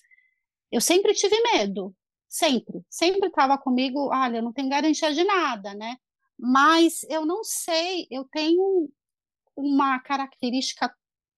Eu 0.71 0.81
sempre 0.81 1.13
tive 1.13 1.35
medo, 1.53 1.95
sempre. 2.33 2.83
Sempre 2.89 3.27
estava 3.27 3.57
comigo, 3.59 4.09
olha, 4.11 4.37
eu 4.37 4.41
não 4.41 4.51
tenho 4.51 4.69
garantia 4.69 5.13
de 5.13 5.23
nada, 5.23 5.75
né? 5.75 5.97
Mas 6.37 7.03
eu 7.03 7.25
não 7.25 7.43
sei, 7.43 8.07
eu 8.09 8.25
tenho 8.25 8.89
uma 9.55 9.99
característica 9.99 10.91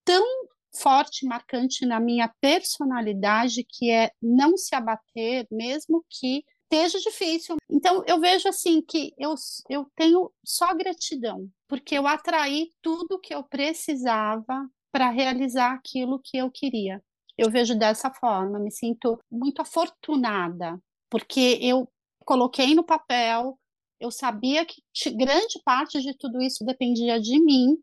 tão 0.05 0.25
forte, 0.73 1.25
marcante 1.25 1.85
na 1.85 1.99
minha 1.99 2.33
personalidade, 2.39 3.65
que 3.67 3.91
é 3.91 4.11
não 4.21 4.57
se 4.57 4.73
abater, 4.73 5.45
mesmo 5.51 6.05
que 6.09 6.43
esteja 6.63 6.99
difícil. 6.99 7.57
Então, 7.69 8.03
eu 8.07 8.19
vejo 8.19 8.47
assim 8.47 8.81
que 8.81 9.13
eu, 9.17 9.35
eu 9.69 9.89
tenho 9.95 10.31
só 10.45 10.73
gratidão, 10.73 11.49
porque 11.67 11.95
eu 11.95 12.07
atraí 12.07 12.69
tudo 12.81 13.19
que 13.19 13.35
eu 13.35 13.43
precisava 13.43 14.67
para 14.91 15.09
realizar 15.09 15.73
aquilo 15.73 16.21
que 16.23 16.37
eu 16.37 16.49
queria. 16.49 17.01
Eu 17.37 17.51
vejo 17.51 17.77
dessa 17.77 18.09
forma, 18.11 18.59
me 18.59 18.71
sinto 18.71 19.19
muito 19.29 19.61
afortunada, 19.61 20.81
porque 21.09 21.59
eu 21.61 21.89
coloquei 22.19 22.73
no 22.75 22.83
papel, 22.83 23.59
eu 23.99 24.11
sabia 24.11 24.65
que 24.65 24.81
grande 25.11 25.61
parte 25.63 26.01
de 26.01 26.15
tudo 26.17 26.41
isso 26.41 26.65
dependia 26.65 27.19
de 27.19 27.39
mim, 27.39 27.77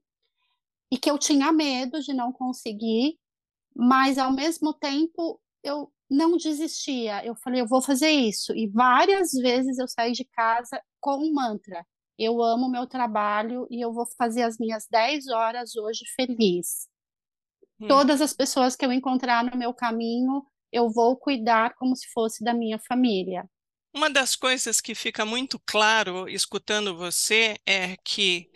e 0.93 0.99
que 0.99 1.11
eu 1.11 1.19
tinha 1.19 1.51
medo 1.51 2.01
de 2.01 2.13
não 2.13 2.31
conseguir, 2.31 3.19
mas 3.75 4.19
ao 4.19 4.31
mesmo 4.31 4.75
tempo 4.75 5.41
eu 5.65 5.91
não 6.11 6.37
desistia. 6.37 7.25
Eu 7.25 7.35
falei, 7.35 7.63
eu 7.63 7.67
vou 7.67 7.81
fazer 7.81 8.11
isso. 8.11 8.55
E 8.55 8.69
várias 8.69 9.33
vezes 9.33 9.79
eu 9.79 9.89
saí 9.89 10.13
de 10.13 10.27
casa 10.27 10.83
com 11.01 11.17
um 11.17 11.33
mantra: 11.33 11.87
eu 12.19 12.43
amo 12.43 12.69
meu 12.69 12.87
trabalho 12.87 13.67
e 13.71 13.81
eu 13.81 13.91
vou 13.91 14.05
fazer 14.19 14.43
as 14.43 14.59
minhas 14.59 14.87
10 14.91 15.29
horas 15.29 15.75
hoje 15.77 16.05
feliz. 16.15 16.87
Hum. 17.81 17.89
Todas 17.89 18.21
as 18.21 18.35
pessoas 18.35 18.77
que 18.77 18.85
eu 18.85 18.93
encontrar 18.93 19.43
no 19.43 19.57
meu 19.57 19.73
caminho, 19.73 20.45
eu 20.73 20.91
vou 20.91 21.17
cuidar 21.17 21.75
como 21.75 21.95
se 21.95 22.09
fosse 22.13 22.43
da 22.43 22.55
minha 22.55 22.79
família. 22.79 23.49
Uma 23.95 24.09
das 24.09 24.35
coisas 24.35 24.81
que 24.81 24.95
fica 24.95 25.25
muito 25.25 25.61
claro 25.67 26.29
escutando 26.29 26.97
você 26.97 27.59
é 27.67 27.95
que 28.03 28.51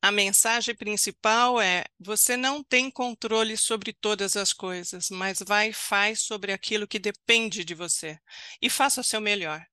a 0.00 0.10
mensagem 0.10 0.74
principal 0.74 1.60
é: 1.60 1.84
você 2.00 2.36
não 2.36 2.62
tem 2.64 2.90
controle 2.90 3.56
sobre 3.56 3.92
todas 3.92 4.36
as 4.36 4.52
coisas, 4.52 5.10
mas 5.10 5.40
vai 5.40 5.70
e 5.70 5.74
faz 5.74 6.22
sobre 6.22 6.52
aquilo 6.52 6.88
que 6.88 6.98
depende 6.98 7.64
de 7.64 7.74
você 7.74 8.18
e 8.62 8.70
faça 8.70 9.00
o 9.00 9.04
seu 9.04 9.20
melhor. 9.20 9.64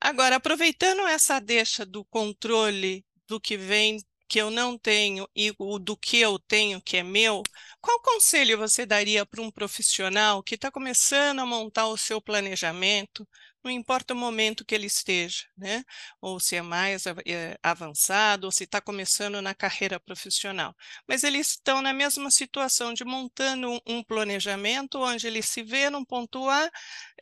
Agora, 0.00 0.36
aproveitando 0.36 1.06
essa 1.06 1.40
deixa 1.40 1.86
do 1.86 2.04
controle 2.04 3.04
do 3.26 3.40
que 3.40 3.56
vem 3.56 3.98
que 4.28 4.40
eu 4.40 4.50
não 4.50 4.78
tenho 4.78 5.28
e 5.34 5.52
o 5.58 5.78
do 5.78 5.96
que 5.96 6.18
eu 6.18 6.38
tenho 6.38 6.80
que 6.82 6.96
é 6.98 7.02
meu, 7.02 7.42
qual 7.80 8.00
conselho 8.00 8.58
você 8.58 8.86
daria 8.86 9.24
para 9.26 9.42
um 9.42 9.50
profissional 9.50 10.42
que 10.42 10.54
está 10.56 10.70
começando 10.70 11.40
a 11.40 11.46
montar 11.46 11.86
o 11.88 11.96
seu 11.96 12.20
planejamento, 12.20 13.28
não 13.64 13.70
importa 13.70 14.14
o 14.14 14.16
momento 14.16 14.64
que 14.64 14.74
ele 14.74 14.86
esteja, 14.86 15.44
né? 15.56 15.84
Ou 16.20 16.38
se 16.38 16.56
é 16.56 16.62
mais 16.62 17.04
é, 17.26 17.58
avançado, 17.62 18.44
ou 18.46 18.52
se 18.52 18.64
está 18.64 18.80
começando 18.80 19.40
na 19.42 19.54
carreira 19.54 19.98
profissional. 19.98 20.74
Mas 21.08 21.24
eles 21.24 21.50
estão 21.50 21.80
na 21.82 21.92
mesma 21.92 22.30
situação 22.30 22.92
de 22.92 23.04
montando 23.04 23.80
um 23.86 24.02
planejamento 24.02 24.98
onde 25.00 25.26
ele 25.26 25.42
se 25.42 25.62
vê 25.62 25.90
num 25.90 26.04
ponto 26.04 26.48
A, 26.48 26.70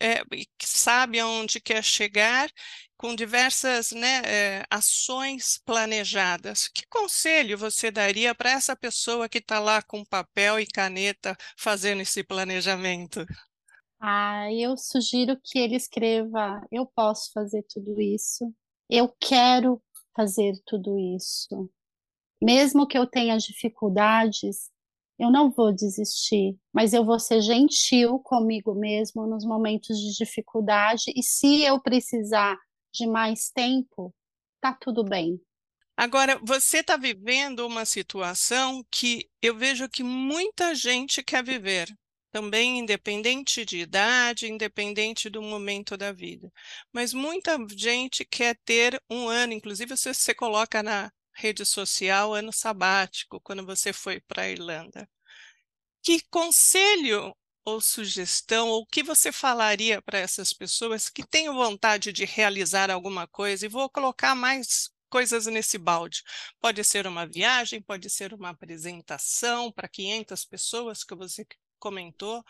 é, 0.00 0.22
sabe 0.61 1.20
aonde 1.20 1.61
quer 1.61 1.83
chegar, 1.85 2.50
com 2.96 3.16
diversas 3.16 3.90
né, 3.90 4.22
é, 4.24 4.64
ações 4.70 5.59
planejadas. 5.64 6.68
Que 6.68 6.87
conselho 6.87 7.59
você 7.59 7.90
daria 7.90 8.33
para 8.35 8.52
essa 8.52 8.76
pessoa 8.76 9.28
que 9.28 9.38
está 9.38 9.59
lá 9.59 9.83
com 9.83 10.05
papel 10.05 10.61
e 10.61 10.66
caneta 10.66 11.37
fazendo 11.57 12.02
esse 12.02 12.22
planejamento? 12.22 13.26
Ah, 14.05 14.53
eu 14.53 14.77
sugiro 14.77 15.38
que 15.41 15.61
ele 15.61 15.77
escreva: 15.77 16.61
eu 16.73 16.85
posso 16.85 17.31
fazer 17.33 17.65
tudo 17.69 18.01
isso, 18.01 18.53
eu 18.91 19.09
quero 19.21 19.81
fazer 20.17 20.61
tudo 20.67 20.99
isso. 20.99 21.71
Mesmo 22.43 22.85
que 22.87 22.99
eu 22.99 23.07
tenha 23.07 23.38
dificuldades, 23.38 24.71
eu 25.21 25.31
não 25.31 25.53
vou 25.53 25.73
desistir, 25.73 26.59
mas 26.73 26.93
eu 26.93 27.05
vou 27.05 27.21
ser 27.21 27.41
gentil 27.41 28.19
comigo 28.19 28.75
mesmo 28.75 29.25
nos 29.25 29.45
momentos 29.45 29.97
de 29.97 30.17
dificuldade 30.17 31.05
e 31.15 31.23
se 31.23 31.62
eu 31.62 31.81
precisar 31.81 32.59
de 32.93 33.07
mais 33.07 33.51
tempo, 33.51 34.12
tá 34.61 34.73
tudo 34.75 35.05
bem. 35.05 35.41
Agora, 35.97 36.41
você 36.43 36.79
está 36.79 36.97
vivendo 36.97 37.65
uma 37.65 37.85
situação 37.85 38.85
que 38.91 39.31
eu 39.41 39.57
vejo 39.57 39.88
que 39.88 40.03
muita 40.03 40.75
gente 40.75 41.23
quer 41.23 41.45
viver, 41.45 41.87
também 42.33 42.79
independente 42.79 43.64
de 43.64 43.79
idade, 43.79 44.49
independente 44.51 45.29
do 45.31 45.42
momento 45.42 45.97
da 45.97 46.12
vida. 46.12 46.51
Mas 46.92 47.12
muita 47.12 47.59
gente 47.77 48.25
quer 48.25 48.59
ter 48.64 49.01
um 49.11 49.29
ano, 49.29 49.53
inclusive 49.53 49.97
você, 49.97 50.14
você 50.14 50.35
coloca 50.35 50.83
na 50.83 51.12
rede 51.35 51.64
social 51.64 52.35
ano 52.35 52.53
sabático, 52.53 53.40
quando 53.40 53.64
você 53.64 53.92
foi 53.92 54.21
para 54.21 54.42
a 54.42 54.51
Irlanda. 54.51 55.09
Que 56.03 56.21
conselho 56.31 57.35
ou 57.64 57.81
sugestão, 57.81 58.68
ou 58.68 58.83
o 58.83 58.87
que 58.87 59.03
você 59.03 59.31
falaria 59.31 60.03
para 60.03 60.18
essas 60.18 60.53
pessoas 60.53 61.09
que 61.09 61.25
têm 61.25 61.49
vontade 61.51 62.12
de 62.12 62.25
realizar 62.25 62.90
alguma 62.90 63.27
coisa, 63.29 63.66
e 63.66 63.68
vou 63.68 63.88
colocar 63.88 64.35
mais 64.35 64.90
coisas 65.09 65.47
nesse 65.47 65.79
balde. 65.79 66.23
Pode 66.61 66.83
ser 66.83 67.07
uma 67.07 67.27
viagem, 67.27 67.83
pode 67.83 68.09
ser 68.11 68.33
uma 68.35 68.51
apresentação 68.51 69.71
para 69.71 69.88
500 69.88 70.45
pessoas 70.47 71.05
que 71.05 71.14
você 71.14 71.45
comentou, 71.83 72.45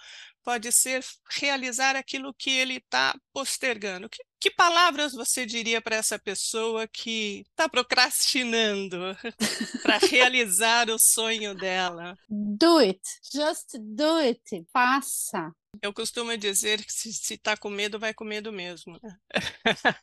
pode 0.45 0.71
ser 0.71 1.03
realizar 1.31 1.97
aquilo 1.97 2.35
que 2.35 2.51
ele 2.51 2.77
está 2.77 3.19
postergando. 3.33 4.11
Que, 4.11 4.23
que, 4.39 4.51
palavras 4.51 5.15
você 5.15 5.47
diria 5.47 5.81
para 5.81 5.97
essa 5.97 6.19
pessoa 6.19 6.87
que 6.87 7.47
está 7.51 7.67
procrastinando 7.67 8.99
para 9.83 9.97
realizar 9.97 10.91
o 10.91 10.99
sonho 10.99 11.55
dela? 11.55 12.15
Do 12.29 12.77
it, 12.79 13.01
just 13.33 13.79
do 13.79 14.17
it, 14.17 14.67
faça. 14.71 15.51
Eu 15.81 15.95
costumo 15.95 16.37
dizer 16.37 16.85
que 16.85 16.93
se 16.93 17.35
está 17.35 17.57
com 17.57 17.71
medo, 17.71 17.99
vai 17.99 18.13
com 18.13 18.25
medo 18.25 18.53
mesmo. 18.53 19.01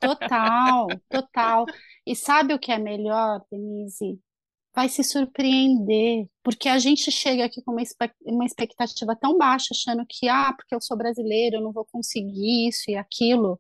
Total, 0.02 0.88
total. 1.08 1.65
E 2.04 2.15
sabe 2.15 2.56
o 2.56 2.60
que 2.60 2.72
é 2.72 2.80
melhor, 2.80 3.46
Denise? 3.52 4.20
Vai 4.80 4.88
se 4.88 5.04
surpreender, 5.04 6.30
porque 6.42 6.70
a 6.70 6.80
gente 6.80 7.12
chega 7.12 7.44
aqui 7.44 7.62
com 7.62 7.74
uma, 7.74 8.46
expectativa 8.46 9.13
tão 9.13 9.38
baixa, 9.38 9.74
achando 9.74 10.06
que, 10.08 10.30
ah, 10.30 10.54
porque 10.54 10.74
eu 10.74 10.80
sou 10.80 10.96
brasileiro, 10.96 11.58
eu 11.58 11.62
não 11.62 11.74
vou 11.74 11.84
conseguir 11.84 12.70
isso 12.70 12.89
e 12.89 12.96
aquilo. 12.96 13.60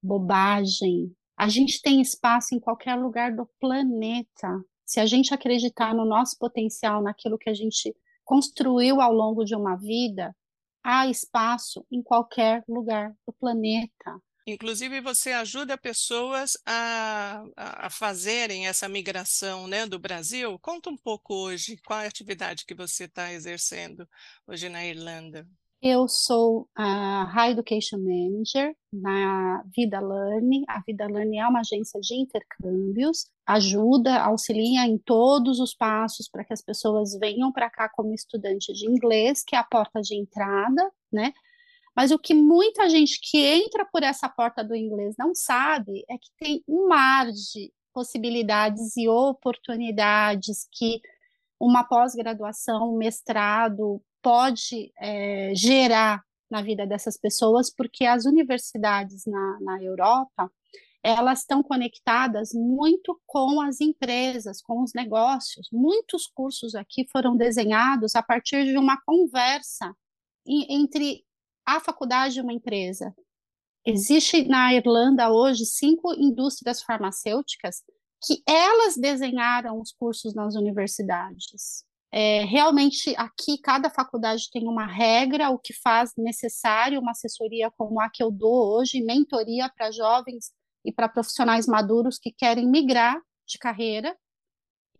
Bobagem. 0.00 1.12
A 1.36 1.48
gente 1.48 1.82
tem 1.82 2.00
espaço 2.00 2.54
em 2.54 2.60
qualquer 2.60 2.94
lugar 2.94 3.34
do 3.34 3.50
planeta. 3.58 4.48
Se 4.86 5.00
a 5.00 5.06
gente 5.06 5.34
acreditar 5.34 5.92
no 5.92 6.04
nosso 6.04 6.38
potencial, 6.38 7.02
naquilo 7.02 7.36
que 7.36 7.50
a 7.50 7.54
gente 7.54 7.92
construiu 8.24 9.00
ao 9.00 9.12
longo 9.12 9.44
de 9.44 9.56
uma 9.56 9.74
vida, 9.74 10.36
há 10.84 11.08
espaço 11.08 11.84
em 11.90 12.00
qualquer 12.00 12.62
lugar 12.68 13.12
do 13.26 13.32
planeta. 13.32 14.22
Inclusive, 14.46 15.00
você 15.00 15.32
ajuda 15.32 15.78
pessoas 15.78 16.52
a, 16.66 17.44
a 17.56 17.90
fazerem 17.90 18.66
essa 18.66 18.88
migração 18.88 19.66
né, 19.66 19.86
do 19.86 19.98
Brasil. 19.98 20.58
Conta 20.58 20.90
um 20.90 20.96
pouco 20.96 21.34
hoje, 21.34 21.78
qual 21.86 22.00
é 22.00 22.04
a 22.04 22.08
atividade 22.08 22.66
que 22.66 22.74
você 22.74 23.04
está 23.04 23.32
exercendo 23.32 24.06
hoje 24.46 24.68
na 24.68 24.84
Irlanda? 24.84 25.46
Eu 25.86 26.08
sou 26.08 26.66
a 26.74 27.24
High 27.24 27.52
Education 27.52 27.98
Manager 27.98 28.74
na 28.90 29.62
Vida 29.76 30.00
Learning. 30.00 30.64
A 30.66 30.80
Vida 30.80 31.06
Learning 31.06 31.38
é 31.38 31.46
uma 31.46 31.60
agência 31.60 32.00
de 32.00 32.14
intercâmbios, 32.14 33.26
ajuda, 33.46 34.18
auxilia 34.22 34.86
em 34.86 34.96
todos 34.96 35.60
os 35.60 35.74
passos 35.74 36.26
para 36.26 36.42
que 36.42 36.54
as 36.54 36.62
pessoas 36.62 37.18
venham 37.20 37.52
para 37.52 37.68
cá 37.68 37.86
como 37.90 38.14
estudante 38.14 38.72
de 38.72 38.88
inglês, 38.88 39.42
que 39.46 39.54
é 39.54 39.58
a 39.58 39.64
porta 39.64 40.00
de 40.00 40.16
entrada, 40.18 40.90
né? 41.12 41.34
Mas 41.94 42.10
o 42.10 42.18
que 42.18 42.34
muita 42.34 42.88
gente 42.88 43.20
que 43.22 43.38
entra 43.38 43.84
por 43.84 44.02
essa 44.02 44.28
porta 44.28 44.64
do 44.64 44.74
inglês 44.74 45.14
não 45.18 45.34
sabe 45.34 46.04
é 46.08 46.18
que 46.18 46.28
tem 46.38 46.64
um 46.66 46.88
mar 46.88 47.30
de 47.30 47.72
possibilidades 47.92 48.96
e 48.96 49.08
oportunidades 49.08 50.66
que 50.72 51.00
uma 51.60 51.84
pós-graduação, 51.84 52.94
um 52.94 52.98
mestrado 52.98 54.02
pode 54.20 54.92
é, 54.98 55.52
gerar 55.54 56.22
na 56.50 56.62
vida 56.62 56.86
dessas 56.86 57.16
pessoas, 57.16 57.72
porque 57.72 58.04
as 58.04 58.24
universidades 58.24 59.24
na, 59.26 59.58
na 59.60 59.82
Europa 59.82 60.50
elas 61.04 61.40
estão 61.40 61.62
conectadas 61.62 62.54
muito 62.54 63.20
com 63.26 63.60
as 63.60 63.78
empresas, 63.78 64.62
com 64.62 64.82
os 64.82 64.94
negócios. 64.94 65.68
Muitos 65.70 66.26
cursos 66.26 66.74
aqui 66.74 67.06
foram 67.12 67.36
desenhados 67.36 68.16
a 68.16 68.22
partir 68.22 68.64
de 68.64 68.78
uma 68.78 68.98
conversa 69.04 69.94
entre 70.46 71.22
a 71.66 71.80
faculdade 71.80 72.34
de 72.34 72.40
uma 72.40 72.52
empresa. 72.52 73.14
Existe 73.86 74.44
na 74.48 74.72
Irlanda 74.72 75.30
hoje 75.30 75.66
cinco 75.66 76.14
indústrias 76.14 76.82
farmacêuticas 76.82 77.82
que 78.26 78.42
elas 78.46 78.96
desenharam 78.96 79.80
os 79.80 79.92
cursos 79.92 80.34
nas 80.34 80.54
universidades. 80.54 81.84
É, 82.10 82.44
realmente, 82.44 83.14
aqui, 83.16 83.58
cada 83.58 83.90
faculdade 83.90 84.48
tem 84.50 84.68
uma 84.68 84.86
regra, 84.86 85.50
o 85.50 85.58
que 85.58 85.74
faz 85.74 86.12
necessário 86.16 87.00
uma 87.00 87.10
assessoria 87.10 87.70
como 87.76 88.00
a 88.00 88.08
que 88.08 88.22
eu 88.22 88.30
dou 88.30 88.76
hoje, 88.76 89.02
mentoria 89.02 89.68
para 89.68 89.90
jovens 89.90 90.52
e 90.84 90.92
para 90.92 91.08
profissionais 91.08 91.66
maduros 91.66 92.18
que 92.18 92.30
querem 92.30 92.70
migrar 92.70 93.20
de 93.46 93.58
carreira. 93.58 94.16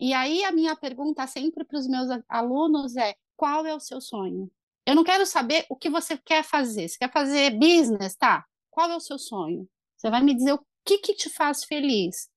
E 0.00 0.12
aí, 0.12 0.44
a 0.44 0.50
minha 0.50 0.74
pergunta 0.74 1.27
sempre 1.27 1.64
para 1.64 1.79
os 1.79 1.87
meus 1.87 2.09
alunos 2.29 2.96
é: 2.96 3.14
qual 3.37 3.64
é 3.64 3.74
o 3.74 3.81
seu 3.81 4.00
sonho? 4.00 4.50
Eu 4.87 4.94
não 4.94 5.05
quero 5.05 5.25
saber 5.25 5.64
o 5.68 5.77
que 5.77 5.88
você 5.88 6.16
quer 6.16 6.44
fazer. 6.44 6.88
Você 6.88 6.99
quer 6.99 7.12
fazer 7.12 7.51
business, 7.59 8.14
tá? 8.16 8.44
Qual 8.70 8.90
é 8.90 8.97
o 8.97 9.01
seu 9.01 9.18
sonho? 9.18 9.68
Você 9.97 10.11
vai 10.11 10.23
me 10.23 10.35
dizer 10.35 10.53
o 10.53 10.66
que, 10.85 10.99
que 10.99 11.14
te 11.14 11.31
faz 11.31 11.64
feliz. 11.64 12.29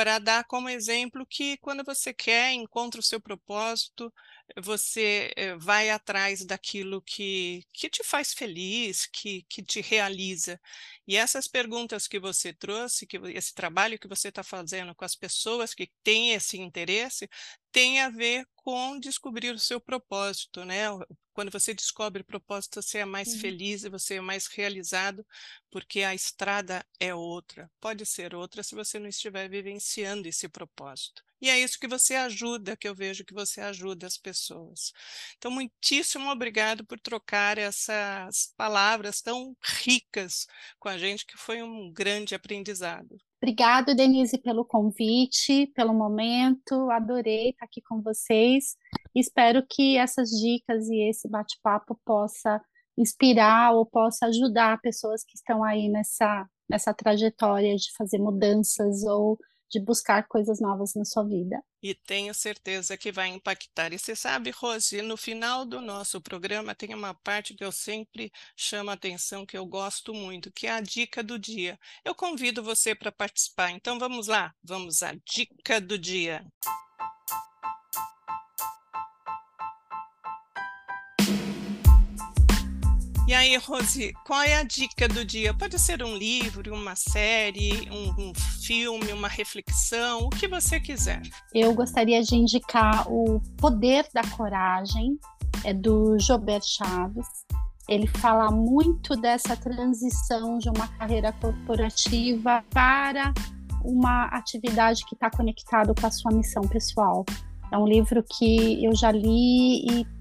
para 0.00 0.18
dar 0.18 0.44
como 0.44 0.70
exemplo 0.70 1.26
que 1.26 1.58
quando 1.58 1.84
você 1.84 2.14
quer, 2.14 2.54
encontra 2.54 2.98
o 2.98 3.04
seu 3.04 3.20
propósito, 3.20 4.10
você 4.56 5.30
eh, 5.36 5.54
vai 5.58 5.90
atrás 5.90 6.42
daquilo 6.42 7.02
que, 7.02 7.66
que 7.70 7.90
te 7.90 8.02
faz 8.02 8.32
feliz, 8.32 9.04
que, 9.04 9.42
que 9.42 9.62
te 9.62 9.82
realiza. 9.82 10.58
E 11.06 11.18
essas 11.18 11.46
perguntas 11.46 12.08
que 12.08 12.18
você 12.18 12.50
trouxe, 12.50 13.06
que 13.06 13.18
esse 13.34 13.52
trabalho 13.52 13.98
que 13.98 14.08
você 14.08 14.28
está 14.28 14.42
fazendo 14.42 14.94
com 14.94 15.04
as 15.04 15.14
pessoas 15.14 15.74
que 15.74 15.90
têm 16.02 16.30
esse 16.32 16.56
interesse, 16.58 17.28
tem 17.70 18.00
a 18.00 18.08
ver 18.08 18.48
com 18.56 18.98
descobrir 18.98 19.54
o 19.54 19.58
seu 19.58 19.78
propósito, 19.78 20.64
né? 20.64 20.84
Quando 21.40 21.52
você 21.52 21.72
descobre 21.72 22.20
o 22.20 22.24
propósito, 22.26 22.82
você 22.82 22.98
é 22.98 23.04
mais 23.06 23.32
uhum. 23.32 23.40
feliz 23.40 23.82
e 23.82 23.88
você 23.88 24.16
é 24.16 24.20
mais 24.20 24.46
realizado, 24.46 25.26
porque 25.70 26.02
a 26.02 26.14
estrada 26.14 26.84
é 26.98 27.14
outra. 27.14 27.70
Pode 27.80 28.04
ser 28.04 28.34
outra 28.34 28.62
se 28.62 28.74
você 28.74 28.98
não 28.98 29.08
estiver 29.08 29.48
vivenciando 29.48 30.28
esse 30.28 30.46
propósito. 30.50 31.24
E 31.40 31.48
é 31.48 31.58
isso 31.58 31.80
que 31.80 31.88
você 31.88 32.14
ajuda, 32.14 32.76
que 32.76 32.86
eu 32.86 32.94
vejo 32.94 33.24
que 33.24 33.32
você 33.32 33.62
ajuda 33.62 34.06
as 34.06 34.18
pessoas. 34.18 34.92
Então, 35.38 35.50
muitíssimo 35.50 36.28
obrigado 36.30 36.84
por 36.84 37.00
trocar 37.00 37.56
essas 37.56 38.52
palavras 38.54 39.22
tão 39.22 39.56
ricas 39.62 40.46
com 40.78 40.90
a 40.90 40.98
gente, 40.98 41.24
que 41.24 41.38
foi 41.38 41.62
um 41.62 41.90
grande 41.90 42.34
aprendizado. 42.34 43.18
Obrigado, 43.42 43.94
Denise, 43.94 44.36
pelo 44.36 44.66
convite, 44.66 45.66
pelo 45.74 45.94
momento. 45.94 46.90
Adorei 46.90 47.50
estar 47.50 47.64
aqui 47.64 47.80
com 47.80 48.02
vocês. 48.02 48.76
Espero 49.14 49.64
que 49.66 49.96
essas 49.96 50.28
dicas 50.28 50.86
e 50.88 51.08
esse 51.08 51.26
bate-papo 51.26 51.98
possa 52.04 52.60
inspirar 52.98 53.72
ou 53.72 53.86
possa 53.86 54.26
ajudar 54.26 54.78
pessoas 54.82 55.24
que 55.24 55.34
estão 55.34 55.64
aí 55.64 55.88
nessa, 55.88 56.46
nessa 56.68 56.92
trajetória 56.92 57.74
de 57.76 57.90
fazer 57.96 58.18
mudanças 58.18 59.04
ou 59.04 59.38
de 59.70 59.80
buscar 59.80 60.26
coisas 60.26 60.60
novas 60.60 60.94
na 60.94 61.04
sua 61.04 61.22
vida. 61.24 61.62
E 61.82 61.94
tenho 61.94 62.34
certeza 62.34 62.96
que 62.96 63.10
vai 63.10 63.28
impactar. 63.28 63.92
E 63.92 63.98
você 63.98 64.14
sabe, 64.14 64.50
Rose, 64.50 65.00
no 65.00 65.16
final 65.16 65.64
do 65.64 65.80
nosso 65.80 66.20
programa 66.20 66.74
tem 66.74 66.94
uma 66.94 67.14
parte 67.14 67.54
que 67.54 67.64
eu 67.64 67.72
sempre 67.72 68.30
chamo 68.56 68.90
a 68.90 68.94
atenção, 68.94 69.46
que 69.46 69.56
eu 69.56 69.64
gosto 69.64 70.12
muito, 70.12 70.52
que 70.52 70.66
é 70.66 70.72
a 70.72 70.80
dica 70.80 71.22
do 71.22 71.38
dia. 71.38 71.78
Eu 72.04 72.14
convido 72.14 72.62
você 72.62 72.94
para 72.94 73.12
participar. 73.12 73.70
Então 73.70 73.98
vamos 73.98 74.26
lá, 74.26 74.52
vamos 74.62 75.02
à 75.02 75.14
dica 75.24 75.80
do 75.80 75.98
dia. 75.98 76.44
E 83.30 83.32
aí, 83.32 83.56
Rose, 83.58 84.12
qual 84.26 84.42
é 84.42 84.56
a 84.56 84.64
dica 84.64 85.06
do 85.06 85.24
dia? 85.24 85.54
Pode 85.54 85.78
ser 85.78 86.02
um 86.02 86.16
livro, 86.16 86.74
uma 86.74 86.96
série, 86.96 87.88
um, 87.88 88.30
um 88.30 88.32
filme, 88.34 89.12
uma 89.12 89.28
reflexão, 89.28 90.22
o 90.24 90.30
que 90.30 90.48
você 90.48 90.80
quiser. 90.80 91.22
Eu 91.54 91.72
gostaria 91.72 92.20
de 92.24 92.34
indicar 92.34 93.06
o 93.08 93.40
Poder 93.56 94.04
da 94.12 94.22
Coragem, 94.36 95.16
é 95.62 95.72
do 95.72 96.18
Jobert 96.18 96.64
Chaves. 96.64 97.28
Ele 97.88 98.08
fala 98.08 98.50
muito 98.50 99.14
dessa 99.14 99.56
transição 99.56 100.58
de 100.58 100.68
uma 100.68 100.88
carreira 100.98 101.32
corporativa 101.34 102.64
para 102.70 103.32
uma 103.84 104.24
atividade 104.24 105.04
que 105.06 105.14
está 105.14 105.30
conectada 105.30 105.94
com 105.94 106.04
a 106.04 106.10
sua 106.10 106.32
missão 106.32 106.62
pessoal. 106.62 107.24
É 107.70 107.78
um 107.78 107.86
livro 107.86 108.24
que 108.28 108.84
eu 108.84 108.92
já 108.92 109.12
li 109.12 109.86
e 109.88 110.19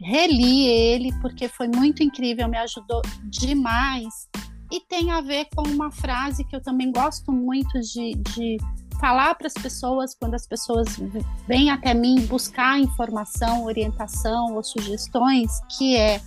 reli 0.00 0.66
ele 0.66 1.12
porque 1.20 1.48
foi 1.48 1.68
muito 1.68 2.02
incrível, 2.02 2.48
me 2.48 2.58
ajudou 2.58 3.02
demais. 3.24 4.28
E 4.70 4.80
tem 4.80 5.10
a 5.10 5.20
ver 5.20 5.46
com 5.54 5.62
uma 5.62 5.90
frase 5.90 6.44
que 6.44 6.56
eu 6.56 6.60
também 6.60 6.90
gosto 6.90 7.30
muito 7.30 7.78
de, 7.80 8.14
de 8.14 8.56
falar 9.00 9.34
para 9.34 9.46
as 9.46 9.52
pessoas 9.52 10.14
quando 10.14 10.34
as 10.34 10.46
pessoas 10.46 10.88
vêm 11.46 11.70
até 11.70 11.94
mim 11.94 12.26
buscar 12.26 12.78
informação, 12.78 13.64
orientação 13.64 14.54
ou 14.54 14.62
sugestões, 14.62 15.50
que 15.76 15.96
é 15.96 16.20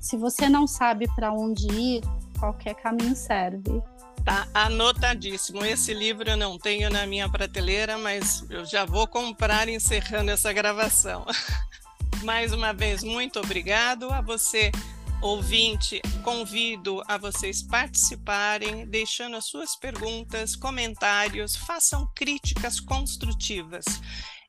se 0.00 0.16
você 0.16 0.48
não 0.48 0.66
sabe 0.66 1.06
para 1.14 1.32
onde 1.32 1.66
ir, 1.66 2.02
qualquer 2.38 2.74
caminho 2.74 3.16
serve. 3.16 3.82
Tá 4.22 4.46
anotadíssimo. 4.52 5.64
Esse 5.64 5.92
livro 5.92 6.28
eu 6.28 6.36
não 6.36 6.58
tenho 6.58 6.90
na 6.90 7.06
minha 7.06 7.28
prateleira, 7.28 7.96
mas 7.96 8.44
eu 8.50 8.64
já 8.64 8.84
vou 8.84 9.06
comprar 9.06 9.68
encerrando 9.68 10.30
essa 10.30 10.52
gravação. 10.52 11.24
Mais 12.24 12.54
uma 12.54 12.72
vez, 12.72 13.04
muito 13.04 13.38
obrigado 13.38 14.10
a 14.10 14.22
você, 14.22 14.72
ouvinte. 15.20 16.00
Convido 16.22 17.02
a 17.06 17.18
vocês 17.18 17.62
participarem, 17.62 18.86
deixando 18.86 19.36
as 19.36 19.44
suas 19.44 19.76
perguntas, 19.76 20.56
comentários, 20.56 21.54
façam 21.54 22.10
críticas 22.16 22.80
construtivas. 22.80 23.84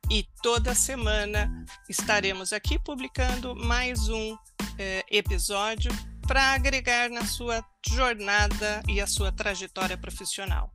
E 0.09 0.23
toda 0.41 0.73
semana 0.73 1.51
estaremos 1.89 2.53
aqui 2.53 2.79
publicando 2.79 3.53
mais 3.53 4.07
um 4.07 4.38
eh, 4.79 5.03
episódio 5.11 5.91
para 6.25 6.53
agregar 6.53 7.09
na 7.09 7.25
sua 7.25 7.61
jornada 7.85 8.81
e 8.88 9.01
a 9.01 9.07
sua 9.07 9.33
trajetória 9.33 9.97
profissional. 9.97 10.71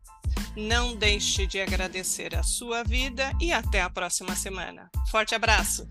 Não 0.54 0.94
deixe 0.94 1.46
de 1.46 1.62
agradecer 1.62 2.36
a 2.36 2.42
sua 2.42 2.84
vida 2.84 3.32
e 3.40 3.54
até 3.54 3.80
a 3.80 3.88
próxima 3.88 4.36
semana. 4.36 4.90
Forte 5.10 5.34
abraço! 5.34 5.88